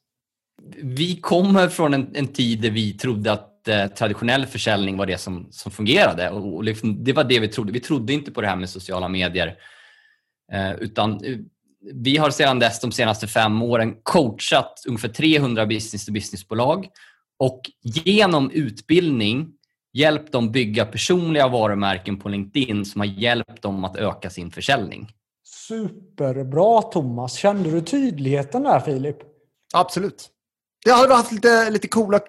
Vi 0.83 1.15
kommer 1.15 1.69
från 1.69 1.93
en, 1.93 2.07
en 2.15 2.27
tid 2.27 2.61
där 2.61 2.69
vi 2.71 2.93
trodde 2.93 3.31
att 3.31 3.51
eh, 3.67 3.87
traditionell 3.87 4.45
försäljning 4.45 4.97
var 4.97 5.05
det 5.05 5.17
som, 5.17 5.47
som 5.51 5.71
fungerade. 5.71 6.29
Och, 6.29 6.55
och 6.55 6.63
liksom, 6.63 7.03
det 7.03 7.13
var 7.13 7.23
det 7.23 7.39
vi 7.39 7.47
trodde. 7.47 7.71
Vi 7.71 7.79
trodde 7.79 8.13
inte 8.13 8.31
på 8.31 8.41
det 8.41 8.47
här 8.47 8.55
med 8.55 8.69
sociala 8.69 9.07
medier. 9.07 9.57
Eh, 10.51 10.73
utan 10.73 11.25
eh, 11.25 11.37
vi 11.93 12.17
har 12.17 12.29
sedan 12.29 12.59
dess, 12.59 12.79
de 12.79 12.91
senaste 12.91 13.27
fem 13.27 13.61
åren, 13.61 13.95
coachat 14.03 14.83
ungefär 14.87 15.09
300 15.09 15.65
business-to-business-bolag 15.65 16.87
och 17.39 17.61
genom 17.81 18.51
utbildning 18.51 19.51
hjälpt 19.93 20.31
dem 20.31 20.51
bygga 20.51 20.85
personliga 20.85 21.47
varumärken 21.47 22.19
på 22.19 22.29
LinkedIn 22.29 22.85
som 22.85 23.01
har 23.01 23.07
hjälpt 23.07 23.61
dem 23.61 23.83
att 23.85 23.97
öka 23.97 24.29
sin 24.29 24.51
försäljning. 24.51 25.09
Superbra 25.67 26.81
Thomas. 26.81 27.33
Kände 27.33 27.71
du 27.71 27.81
tydligheten 27.81 28.63
där 28.63 28.79
Filip? 28.79 29.17
Absolut. 29.73 30.29
Det 30.85 30.91
hade 30.91 31.07
varit 31.07 31.31
lite, 31.31 31.69
lite 31.69 31.87
coola 31.87 32.19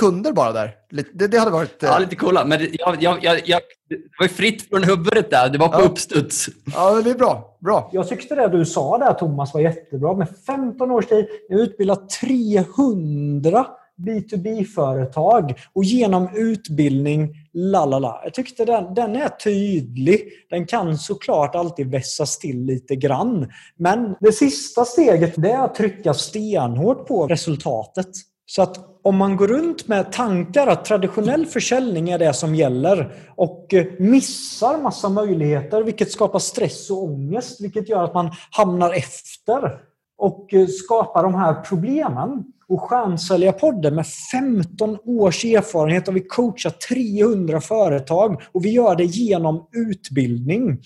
kunder 0.00 0.32
bara 0.32 0.52
där. 0.52 0.74
Det, 1.14 1.26
det 1.26 1.38
hade 1.38 1.50
varit... 1.50 1.82
eh, 1.82 1.88
Ja, 1.88 1.98
lite 1.98 2.16
coola. 2.16 2.44
Men 2.44 2.58
det, 2.58 2.68
jag, 2.72 3.02
jag, 3.02 3.24
jag, 3.24 3.40
jag, 3.48 3.60
det 3.88 3.96
var 4.20 4.28
fritt 4.28 4.62
från 4.68 4.82
huvudet 4.84 5.30
där. 5.30 5.48
Det 5.48 5.58
var 5.58 5.68
på 5.68 5.80
Ja. 5.80 5.84
uppstuds. 5.84 6.46
Ja, 6.74 7.00
det 7.02 7.10
är 7.10 7.14
bra. 7.14 7.56
Bra. 7.60 7.90
Jag 7.92 8.08
tyckte 8.08 8.34
det 8.34 8.48
du 8.48 8.64
sa 8.64 8.98
där 8.98 9.12
Thomas 9.12 9.54
var 9.54 9.60
jättebra. 9.60 10.14
Med 10.14 10.28
15 10.46 10.90
års 10.90 11.06
tid, 11.06 11.26
har 11.50 11.58
utbildat 11.58 12.10
300 12.10 13.66
B2B-företag 14.06 15.54
och 15.72 15.84
genom 15.84 16.28
utbildning, 16.36 17.34
lalala. 17.52 18.20
Jag 18.24 18.34
tyckte 18.34 18.64
den, 18.64 18.94
den 18.94 19.16
är 19.16 19.28
tydlig. 19.28 20.28
Den 20.50 20.66
kan 20.66 20.98
såklart 20.98 21.54
alltid 21.54 21.90
vässas 21.90 22.38
till 22.38 22.64
lite 22.64 22.96
grann. 22.96 23.52
Men 23.76 24.14
det 24.20 24.32
sista 24.32 24.84
steget 24.84 25.32
det 25.36 25.50
är 25.50 25.64
att 25.64 25.74
trycka 25.74 26.14
stenhårt 26.14 27.06
på 27.08 27.26
resultatet. 27.26 28.08
Så 28.46 28.62
att 28.62 28.78
om 29.04 29.16
man 29.16 29.36
går 29.36 29.48
runt 29.48 29.88
med 29.88 30.12
tankar 30.12 30.66
att 30.66 30.84
traditionell 30.84 31.46
försäljning 31.46 32.10
är 32.10 32.18
det 32.18 32.34
som 32.34 32.54
gäller 32.54 33.14
och 33.36 33.74
eh, 33.74 33.86
missar 33.98 34.82
massa 34.82 35.08
möjligheter, 35.08 35.82
vilket 35.82 36.12
skapar 36.12 36.38
stress 36.38 36.90
och 36.90 37.04
ångest, 37.04 37.60
vilket 37.60 37.88
gör 37.88 38.04
att 38.04 38.14
man 38.14 38.30
hamnar 38.50 38.92
efter 38.92 39.78
och 40.18 40.54
eh, 40.54 40.66
skapar 40.66 41.22
de 41.22 41.34
här 41.34 41.54
problemen. 41.54 42.44
Och 42.68 42.82
Stjärnsäljarpodden 42.82 43.94
med 43.94 44.06
15 44.32 44.98
års 45.04 45.44
erfarenhet 45.44 46.06
har 46.06 46.14
vi 46.14 46.20
coachat 46.20 46.80
300 46.80 47.60
företag 47.60 48.42
och 48.52 48.64
vi 48.64 48.70
gör 48.70 48.94
det 48.94 49.04
genom 49.04 49.68
utbildning. 49.72 50.78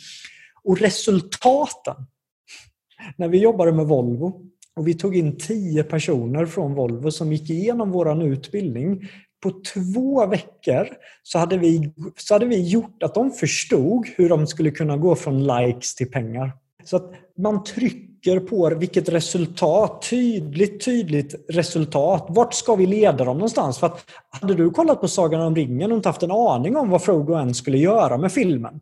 Och 0.64 0.78
resultaten 0.78 1.94
när 3.16 3.28
vi 3.28 3.38
jobbade 3.38 3.72
med 3.72 3.86
Volvo 3.86 4.48
och 4.78 4.88
vi 4.88 4.94
tog 4.94 5.16
in 5.16 5.36
tio 5.36 5.82
personer 5.82 6.46
från 6.46 6.74
Volvo 6.74 7.10
som 7.10 7.32
gick 7.32 7.50
igenom 7.50 7.90
vår 7.90 8.24
utbildning. 8.24 9.08
På 9.42 9.52
två 9.74 10.26
veckor 10.26 10.88
så 11.22 11.38
hade, 11.38 11.58
vi, 11.58 11.92
så 12.16 12.34
hade 12.34 12.46
vi 12.46 12.68
gjort 12.68 13.02
att 13.02 13.14
de 13.14 13.30
förstod 13.30 14.06
hur 14.16 14.28
de 14.28 14.46
skulle 14.46 14.70
kunna 14.70 14.96
gå 14.96 15.14
från 15.14 15.46
likes 15.46 15.94
till 15.94 16.10
pengar. 16.10 16.52
Så 16.84 16.96
att 16.96 17.12
man 17.38 17.64
trycker 17.64 18.40
på 18.40 18.74
vilket 18.74 19.08
resultat, 19.08 20.06
tydligt, 20.10 20.84
tydligt 20.84 21.34
resultat. 21.48 22.26
Vart 22.28 22.54
ska 22.54 22.74
vi 22.74 22.86
leda 22.86 23.24
dem 23.24 23.36
någonstans? 23.36 23.78
För 23.78 23.86
att 23.86 24.04
hade 24.30 24.54
du 24.54 24.70
kollat 24.70 25.00
på 25.00 25.08
Sagan 25.08 25.40
om 25.40 25.56
ringen 25.56 25.92
och 25.92 25.96
inte 25.96 26.08
haft 26.08 26.22
en 26.22 26.30
aning 26.30 26.76
om 26.76 26.90
vad 26.90 27.02
Frodo 27.02 27.34
än 27.34 27.54
skulle 27.54 27.78
göra 27.78 28.18
med 28.18 28.32
filmen. 28.32 28.80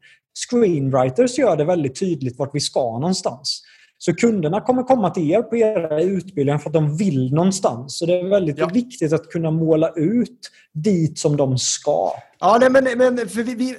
Screenwriters 0.51 1.39
gör 1.39 1.57
det 1.57 1.65
väldigt 1.65 2.01
tydligt 2.01 2.39
vart 2.39 2.55
vi 2.55 2.61
ska 2.61 2.99
någonstans. 2.99 3.63
Så 3.99 4.15
kunderna 4.15 4.61
kommer 4.61 4.83
komma 4.83 5.11
till 5.11 5.31
er 5.31 5.43
på 5.43 5.57
era 5.57 6.03
utbildningar 6.03 6.59
för 6.59 6.71
att 6.71 6.75
de 6.75 6.97
vill 6.97 7.35
någonstans. 7.35 7.99
Så 7.99 8.07
det 8.07 8.21
är 8.21 8.29
väldigt 8.29 8.59
ja. 8.59 8.67
viktigt 8.67 9.13
att 9.13 9.29
kunna 9.29 9.51
måla 9.51 9.93
ut 9.97 10.51
dit 10.73 11.19
som 11.19 11.37
de 11.37 11.59
ska. 11.59 12.13
Ja, 12.39 12.59
nej, 12.61 12.71
men, 12.71 12.99
men, 12.99 13.17
vi, 13.17 13.43
vi, 13.43 13.77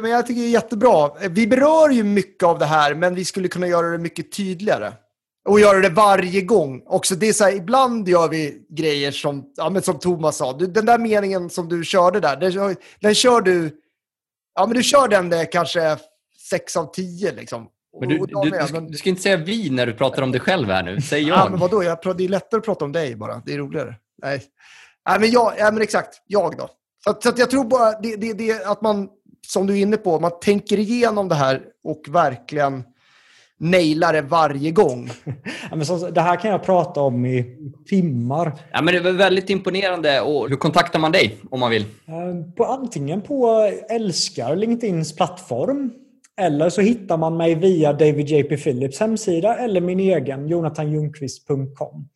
men 0.00 0.10
jag 0.10 0.26
tycker 0.26 0.40
det 0.40 0.46
är 0.46 0.50
jättebra. 0.50 1.10
Vi 1.30 1.46
berör 1.46 1.90
ju 1.90 2.04
mycket 2.04 2.42
av 2.42 2.58
det 2.58 2.64
här, 2.64 2.94
men 2.94 3.14
vi 3.14 3.24
skulle 3.24 3.48
kunna 3.48 3.66
göra 3.66 3.88
det 3.90 3.98
mycket 3.98 4.32
tydligare. 4.32 4.92
Och 5.48 5.60
göra 5.60 5.80
det 5.80 5.88
varje 5.88 6.40
gång. 6.40 6.82
Också 6.86 7.14
det 7.14 7.28
är 7.28 7.32
så 7.32 7.44
här, 7.44 7.52
ibland 7.52 8.08
gör 8.08 8.28
vi 8.28 8.66
grejer 8.70 9.10
som, 9.12 9.44
ja, 9.56 9.70
men 9.70 9.82
som 9.82 9.98
Thomas 9.98 10.36
sa. 10.36 10.52
Den 10.52 10.86
där 10.86 10.98
meningen 10.98 11.50
som 11.50 11.68
du 11.68 11.84
körde 11.84 12.20
där, 12.20 12.36
den, 12.36 12.76
den 13.00 13.14
kör 13.14 13.40
du... 13.40 13.70
Ja, 14.54 14.66
men 14.66 14.76
du 14.76 14.82
kör 14.82 15.08
den 15.08 15.28
där 15.28 15.52
kanske 15.52 15.96
sex 16.50 16.76
av 16.76 16.92
tio. 16.92 17.32
Liksom. 17.32 17.66
Men 18.00 18.08
du, 18.08 18.18
du, 18.18 18.50
du, 18.50 18.66
ska, 18.66 18.80
du, 18.80 18.96
ska, 18.96 19.08
inte 19.08 19.22
säga 19.22 19.36
vi 19.36 19.70
när 19.70 19.86
du 19.86 19.92
pratar 19.92 20.22
om 20.22 20.32
dig 20.32 20.40
själv 20.40 20.68
här 20.68 20.82
nu. 20.82 21.00
Säg 21.00 21.22
jag. 21.22 21.38
Ja, 21.38 21.48
men 21.50 21.60
vadå? 21.60 21.82
Jag, 21.84 22.16
det 22.16 22.24
är 22.24 22.28
lättare 22.28 22.58
att 22.58 22.64
prata 22.64 22.84
om 22.84 22.92
dig 22.92 23.16
bara. 23.16 23.42
Det 23.46 23.54
är 23.54 23.58
roligare. 23.58 23.94
Nej, 24.22 24.42
Nej 25.08 25.20
men, 25.20 25.30
jag, 25.30 25.52
ja, 25.58 25.70
men 25.72 25.82
exakt. 25.82 26.22
Jag 26.26 26.56
då. 26.56 26.68
Så, 27.04 27.16
så 27.20 27.28
att 27.28 27.38
jag 27.38 27.50
tror 27.50 27.64
bara 27.64 28.00
det, 28.00 28.16
det, 28.16 28.32
det, 28.32 28.66
att 28.66 28.82
man, 28.82 29.08
som 29.46 29.66
du 29.66 29.78
är 29.78 29.82
inne 29.82 29.96
på, 29.96 30.20
man 30.20 30.32
tänker 30.40 30.78
igenom 30.78 31.28
det 31.28 31.34
här 31.34 31.62
och 31.84 32.02
verkligen 32.08 32.84
nailar 33.60 34.12
det 34.12 34.22
varje 34.22 34.70
gång. 34.70 35.10
Ja, 35.70 35.76
men 35.76 35.86
så, 35.86 36.10
det 36.10 36.20
här 36.20 36.36
kan 36.36 36.50
jag 36.50 36.62
prata 36.62 37.00
om 37.00 37.26
i 37.26 37.56
timmar. 37.88 38.52
Ja, 38.72 38.82
men 38.82 38.94
det 38.94 39.00
var 39.00 39.12
väldigt 39.12 39.50
imponerande. 39.50 40.20
Och 40.20 40.48
hur 40.48 40.56
kontaktar 40.56 40.98
man 40.98 41.12
dig 41.12 41.38
om 41.50 41.60
man 41.60 41.70
vill? 41.70 41.82
Eh, 41.82 42.54
på, 42.56 42.64
antingen 42.64 43.22
på 43.22 43.70
Älskar, 43.90 44.56
LinkedIns 44.56 45.16
plattform. 45.16 45.90
Eller 46.38 46.70
så 46.70 46.80
hittar 46.80 47.16
man 47.16 47.36
mig 47.36 47.54
via 47.54 47.92
David 47.92 48.28
JP 48.28 48.56
Phillips 48.56 49.00
hemsida 49.00 49.56
eller 49.56 49.80
min 49.80 50.00
egen 50.00 50.48
jonathanjungqvist.com. 50.48 52.08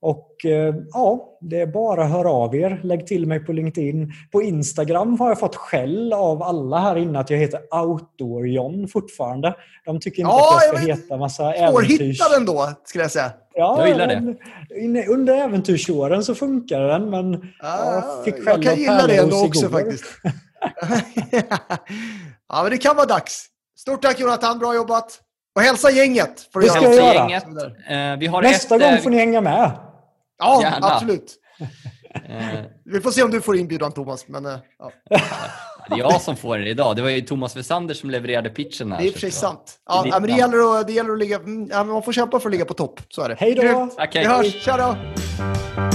Och 0.00 0.44
eh, 0.44 0.74
ja, 0.92 1.38
det 1.40 1.60
är 1.60 1.66
bara 1.66 2.04
att 2.04 2.10
höra 2.10 2.30
av 2.30 2.54
er. 2.56 2.80
Lägg 2.82 3.06
till 3.06 3.26
mig 3.26 3.40
på 3.40 3.52
LinkedIn. 3.52 4.12
På 4.32 4.42
Instagram 4.42 5.20
har 5.20 5.28
jag 5.28 5.38
fått 5.40 5.56
skäll 5.56 6.12
av 6.12 6.42
alla 6.42 6.78
här 6.78 6.96
inne 6.96 7.18
att 7.18 7.30
jag 7.30 7.38
heter 7.38 7.60
Outdoor-John 7.70 8.88
fortfarande. 8.88 9.54
De 9.84 10.00
tycker 10.00 10.22
inte 10.22 10.30
ja, 10.30 10.56
att 10.56 10.64
jag 10.64 10.82
ska 10.82 10.92
heta 10.92 11.16
massa 11.16 11.54
äventyrs... 11.54 11.98
Svårhittad 11.98 12.36
ändå, 12.36 12.70
skulle 12.84 13.04
jag 13.04 13.10
säga. 13.10 13.32
Ja, 13.54 13.76
jag 13.78 13.88
gillar 13.88 14.06
det. 14.06 15.06
Under 15.06 15.34
äventyrsåren 15.34 16.24
så 16.24 16.34
funkar 16.34 16.80
den, 16.80 17.10
men 17.10 17.32
ja, 17.62 17.92
jag 17.92 18.24
fick 18.24 18.34
skäll 18.34 18.44
Jag 18.46 18.62
kan 18.62 18.76
gilla 18.76 19.06
det 19.06 19.16
ändå 19.16 19.36
också 19.36 19.66
igår. 19.66 19.78
faktiskt. 19.78 20.04
Ja, 22.48 22.62
men 22.62 22.70
det 22.70 22.78
kan 22.78 22.96
vara 22.96 23.06
dags. 23.06 23.46
Stort 23.78 24.02
tack 24.02 24.20
Jonathan, 24.20 24.58
bra 24.58 24.74
jobbat. 24.74 25.20
Och 25.54 25.62
hälsa 25.62 25.90
gänget. 25.90 26.48
Får 26.52 26.60
det 26.60 26.68
ska 26.68 26.82
jag 26.82 26.94
göra. 26.94 27.14
Gänget. 27.14 27.46
Uh, 27.46 28.18
vi 28.18 28.26
har 28.26 28.42
Nästa 28.42 28.74
ett, 28.74 28.82
gång 28.82 28.98
får 28.98 29.10
ni 29.10 29.16
hänga 29.16 29.40
med. 29.40 29.70
Ja, 30.38 30.62
Gärna. 30.62 30.86
absolut. 30.86 31.34
Eh. 32.28 32.60
vi 32.84 33.00
får 33.00 33.10
se 33.10 33.22
om 33.22 33.30
du 33.30 33.40
får 33.40 33.56
inbjudan 33.56 33.92
Thomas. 33.92 34.28
Men, 34.28 34.46
uh, 34.46 34.58
ja. 34.78 34.92
Det 35.88 35.94
är 35.94 35.98
jag 35.98 36.20
som 36.20 36.36
får 36.36 36.58
den 36.58 36.66
idag. 36.66 36.96
Det 36.96 37.02
var 37.02 37.08
ju 37.08 37.20
Thomas 37.20 37.56
Wessander 37.56 37.94
som 37.94 38.10
levererade 38.10 38.50
pitchen 38.50 38.92
här. 38.92 39.00
Det 39.00 39.08
är 39.08 39.12
precis 39.12 39.36
sant. 39.36 39.78
Ja, 39.86 40.02
det, 40.02 40.10
men 40.10 40.22
det, 40.22 40.32
gäller 40.32 40.80
att, 40.80 40.86
det 40.86 40.92
gäller 40.92 41.12
att 41.12 41.18
ligga... 41.18 41.36
Mm, 41.36 41.88
man 41.88 42.02
får 42.02 42.12
kämpa 42.12 42.40
för 42.40 42.48
att 42.48 42.52
ligga 42.52 42.64
på 42.64 42.74
topp. 42.74 43.00
Så 43.08 43.22
är 43.22 43.28
det. 43.28 43.36
Hej 43.38 43.54
då! 43.54 43.90
Vi 44.12 44.24
hörs. 44.24 44.64
Tja 44.64 44.76
då! 44.76 45.85